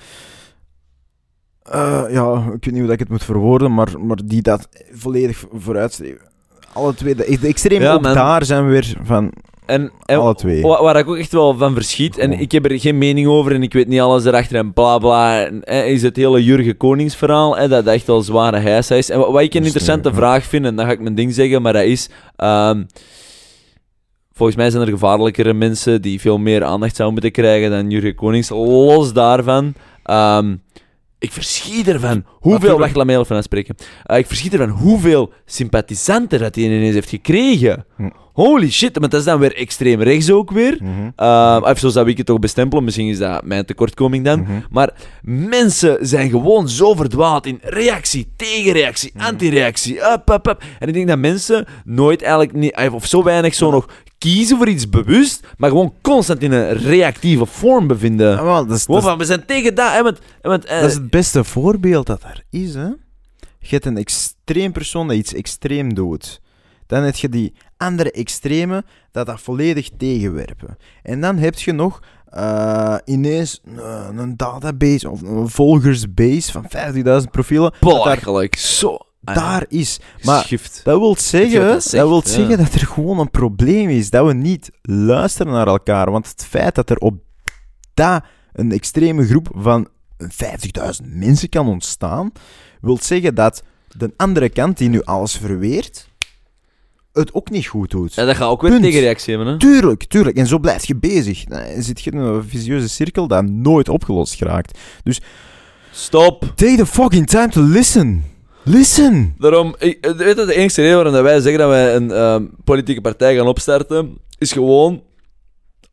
[1.63, 5.43] eh, ja, ik weet niet hoe ik het moet verwoorden, maar, maar die dat volledig
[5.53, 6.29] vooruitstreven.
[6.73, 8.13] Alle twee, de, de extreme Ja, ook man.
[8.13, 9.31] daar zijn we weer van
[9.65, 10.61] En, en alle twee.
[10.61, 13.53] wa- waar ik ook echt wel van verschiet, en ik heb er geen mening over
[13.53, 17.57] en ik weet niet alles erachter en bla bla, en, is het hele Jurgen Koningsverhaal,
[17.57, 19.09] eh, dat dat echt wel zware heisa is.
[19.09, 21.33] En wat, wat ik een interessante niet- vraag vind, en dan ga ik mijn ding
[21.33, 22.09] zeggen, maar dat is...
[22.35, 22.83] ehm,
[24.33, 28.15] Volgens mij zijn er gevaarlijkere mensen die veel meer aandacht zouden moeten krijgen dan Jurgen
[28.15, 28.49] Konings.
[28.49, 30.55] Los daarvan, ehm,
[31.21, 32.77] ik verschiet ervan hoeveel...
[32.79, 33.43] Wacht, laat mij even.
[34.03, 37.85] Eh, ik verschiet ervan hoeveel sympathisanten dat hij ineens heeft gekregen.
[37.95, 38.09] Hm.
[38.33, 40.81] Holy shit, maar dat is dan weer extreem rechts ook weer.
[41.17, 42.83] Uh, of zo zou ik het toch bestempelen.
[42.83, 44.39] Misschien is dat mijn tekortkoming dan.
[44.39, 44.51] Mhm.
[44.69, 49.25] Maar mensen zijn gewoon zo verdwaald in reactie, tegenreactie, Mhm.
[49.25, 49.97] antireactie.
[49.97, 50.63] Up, up, up.
[50.79, 53.87] En ik denk dat mensen nooit eigenlijk niet, of zo weinig zo nog
[54.21, 58.31] kiezen voor iets bewust, maar gewoon constant in een reactieve vorm bevinden.
[58.31, 59.91] Ja, wel, dat, is, Gewoon dat, is, van, we zijn tegen dat.
[59.91, 62.73] Hè, eh, dat is het beste voorbeeld dat er is.
[62.73, 62.87] Hè?
[63.59, 66.41] Je hebt een extreem persoon dat iets extreem doet.
[66.87, 70.77] Dan heb je die andere extreme dat dat volledig tegenwerpen.
[71.03, 76.65] En dan heb je nog eh, ineens een, een database of een volgersbase van
[77.23, 77.73] 50.000 profielen.
[77.79, 78.55] Belachelijk.
[78.55, 78.97] Zo.
[79.23, 79.41] Ah, ja.
[79.41, 79.99] daar is.
[80.23, 80.81] Maar Schift.
[80.83, 82.29] Dat wil zeggen, dat dat wil Ja.
[82.31, 84.09] zeggen dat er gewoon een probleem is.
[84.09, 86.11] Dat we niet luisteren naar elkaar.
[86.11, 87.15] Want het feit dat er op
[87.93, 92.31] dat een extreme groep van 50.000 mensen kan ontstaan,
[92.81, 93.63] wil zeggen dat
[93.97, 96.09] de andere kant die nu alles verweert,
[97.13, 98.13] het ook niet goed doet.
[98.13, 98.83] Ja, dat gaat ook weer Punt.
[98.83, 99.59] tegenreactie hebben, hè?
[99.59, 100.37] Tuurlijk, tuurlijk.
[100.37, 101.43] En zo blijf je bezig.
[101.43, 104.77] Dan zit je in een visieuze cirkel dat nooit opgelost geraakt.
[105.91, 106.51] Stop.
[106.55, 108.23] Take the fucking time to listen.
[108.63, 109.35] Listen.
[109.39, 112.45] Daarom, ik, eh, weet je, de enige reden waarom wij zeggen dat wij een ehm,
[112.63, 115.03] politieke partij gaan opstarten, is gewoon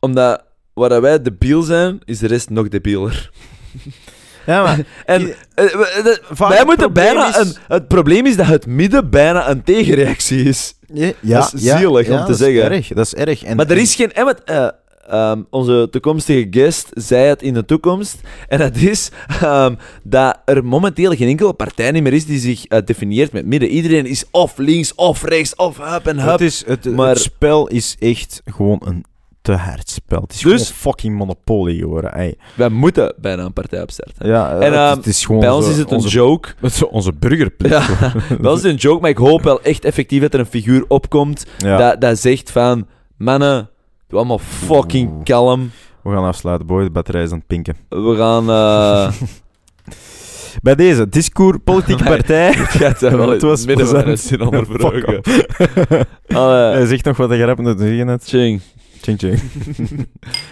[0.01, 0.43] omdat
[0.75, 3.31] waar wij debiel zijn, is de rest nog debieler.
[4.47, 4.79] Ja, maar...
[5.07, 5.65] En Je- eh,
[6.31, 7.55] Vaak wij het moeten bijna is- een...
[7.69, 10.75] Het probleem is dat het midden bijna een tegenreactie is.
[10.93, 12.63] Ja, ja, Dat is zielig om te dat zeggen.
[12.73, 13.43] Is erg, dat is erg.
[13.43, 14.13] En, maar er is geen...
[14.13, 14.69] eh, wat, eh,
[15.09, 18.21] ehm, onze toekomstige guest zei het in de toekomst.
[18.49, 22.79] En dat is ehm, dat er momenteel geen enkele partij meer is die zich eh,
[22.85, 23.69] definieert met midden.
[23.69, 26.31] Iedereen is of links, of rechts, of hup en hup.
[26.31, 29.05] Het, is, het, maar- het spel is echt gewoon een
[29.43, 30.21] te hard spel.
[30.21, 32.13] Het is Dus- gewoon fucking Monopoly geworden.
[32.13, 32.35] ey.
[32.55, 34.27] Wij moeten bijna een partij opstarten.
[34.29, 36.49] Ja, En, het, ehm, het is gewoon Bij ons zo- is het een onze, joke.
[36.61, 37.75] het is onze burgerplicht.
[38.01, 40.41] Ja, bij ons is het een joke, maar ik hoop wel echt effectief dat er
[40.41, 42.87] een figuur opkomt Ja, dat, dat zegt van...
[43.17, 43.71] Mannen,
[44.09, 45.23] doe allemaal fucking Oeh.
[45.25, 45.71] kalm.
[46.03, 46.83] We gaan afsluiten, boy.
[46.85, 47.77] De batterij is aan het pinken.
[47.89, 48.51] We gaan...
[48.51, 49.13] eh
[50.63, 52.53] Bij deze, Discours, politieke partij.
[52.53, 54.19] Het gaat wel Het was midden van plezant.
[54.21, 55.21] het zin onderbroken.
[56.29, 58.25] Allee, Hij zegt nog wat je hebt te zeggen net.
[58.25, 58.61] ching.
[59.01, 59.41] Ching ching.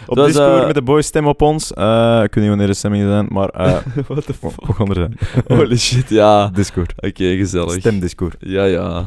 [0.07, 1.73] op was, Discord eh, met de boys, stem op ons.
[1.73, 3.73] Eh, ik weet niet wanneer de stemmingen zijn, maar eh
[4.09, 4.77] What the we fuck?
[4.77, 5.19] gaan er zijn.
[5.59, 6.49] Holy shit, ja.
[6.49, 6.93] Discord.
[6.97, 7.73] Oké, gezellig.
[7.73, 8.37] Stemdiscord.
[8.39, 9.05] Ja, ja.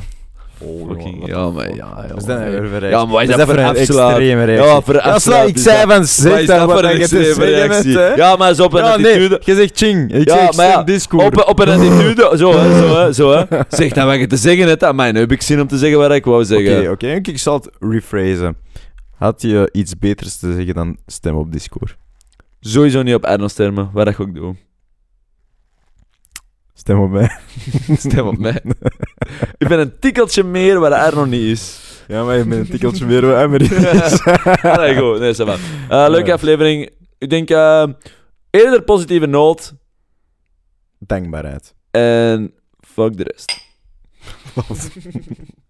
[0.62, 2.14] Oh, ja, maar ja, ja.
[2.14, 2.90] Dat nou voor reactie?
[2.90, 4.68] Ja, maar wat is dat voor een een extreme reactie?
[4.74, 7.46] Ja, voor een Ja, sla, ik zei dat- van, daar dat wat voor een extreme
[7.46, 7.92] reactie?
[8.16, 9.30] Ja, maar zo op een Ja, attitude...
[9.30, 10.14] nee, je zegt ching.
[10.14, 11.38] Ik Ja, zeg maar ja, stem Discord.
[11.38, 13.44] Op, op een attitude, zo hè, zo hè, zo hè.
[13.70, 15.12] Zeg dan wat je te zeggen hebt aan mij.
[15.12, 16.92] Nu heb ik zin om te zeggen wat ik wou Oké, zeggen.
[16.92, 17.08] oké.
[17.24, 18.56] Ik zal het rephrasen.
[19.18, 21.96] Had je iets beters te zeggen dan stem op Discord?
[22.60, 24.58] Sowieso niet op Erno stemmen, wat dat ga ik doen.
[26.80, 27.30] Stem op mij.
[28.08, 28.62] Stem op mij.
[29.58, 31.80] ik ben een tikkeltje meer waar Erno niet is.
[32.08, 33.74] Ja, maar je bent een tikkeltje meer wat Emery
[34.04, 34.24] is.
[34.62, 35.20] Allee, goed.
[35.20, 35.58] Nee.
[35.90, 36.34] Eh, leuke Ja.
[36.34, 36.90] aflevering.
[37.18, 37.88] Ik denk eh,
[38.50, 39.74] eerder positieve noot
[41.00, 41.76] Dankbaarheid.
[41.92, 43.58] en fuck de rest.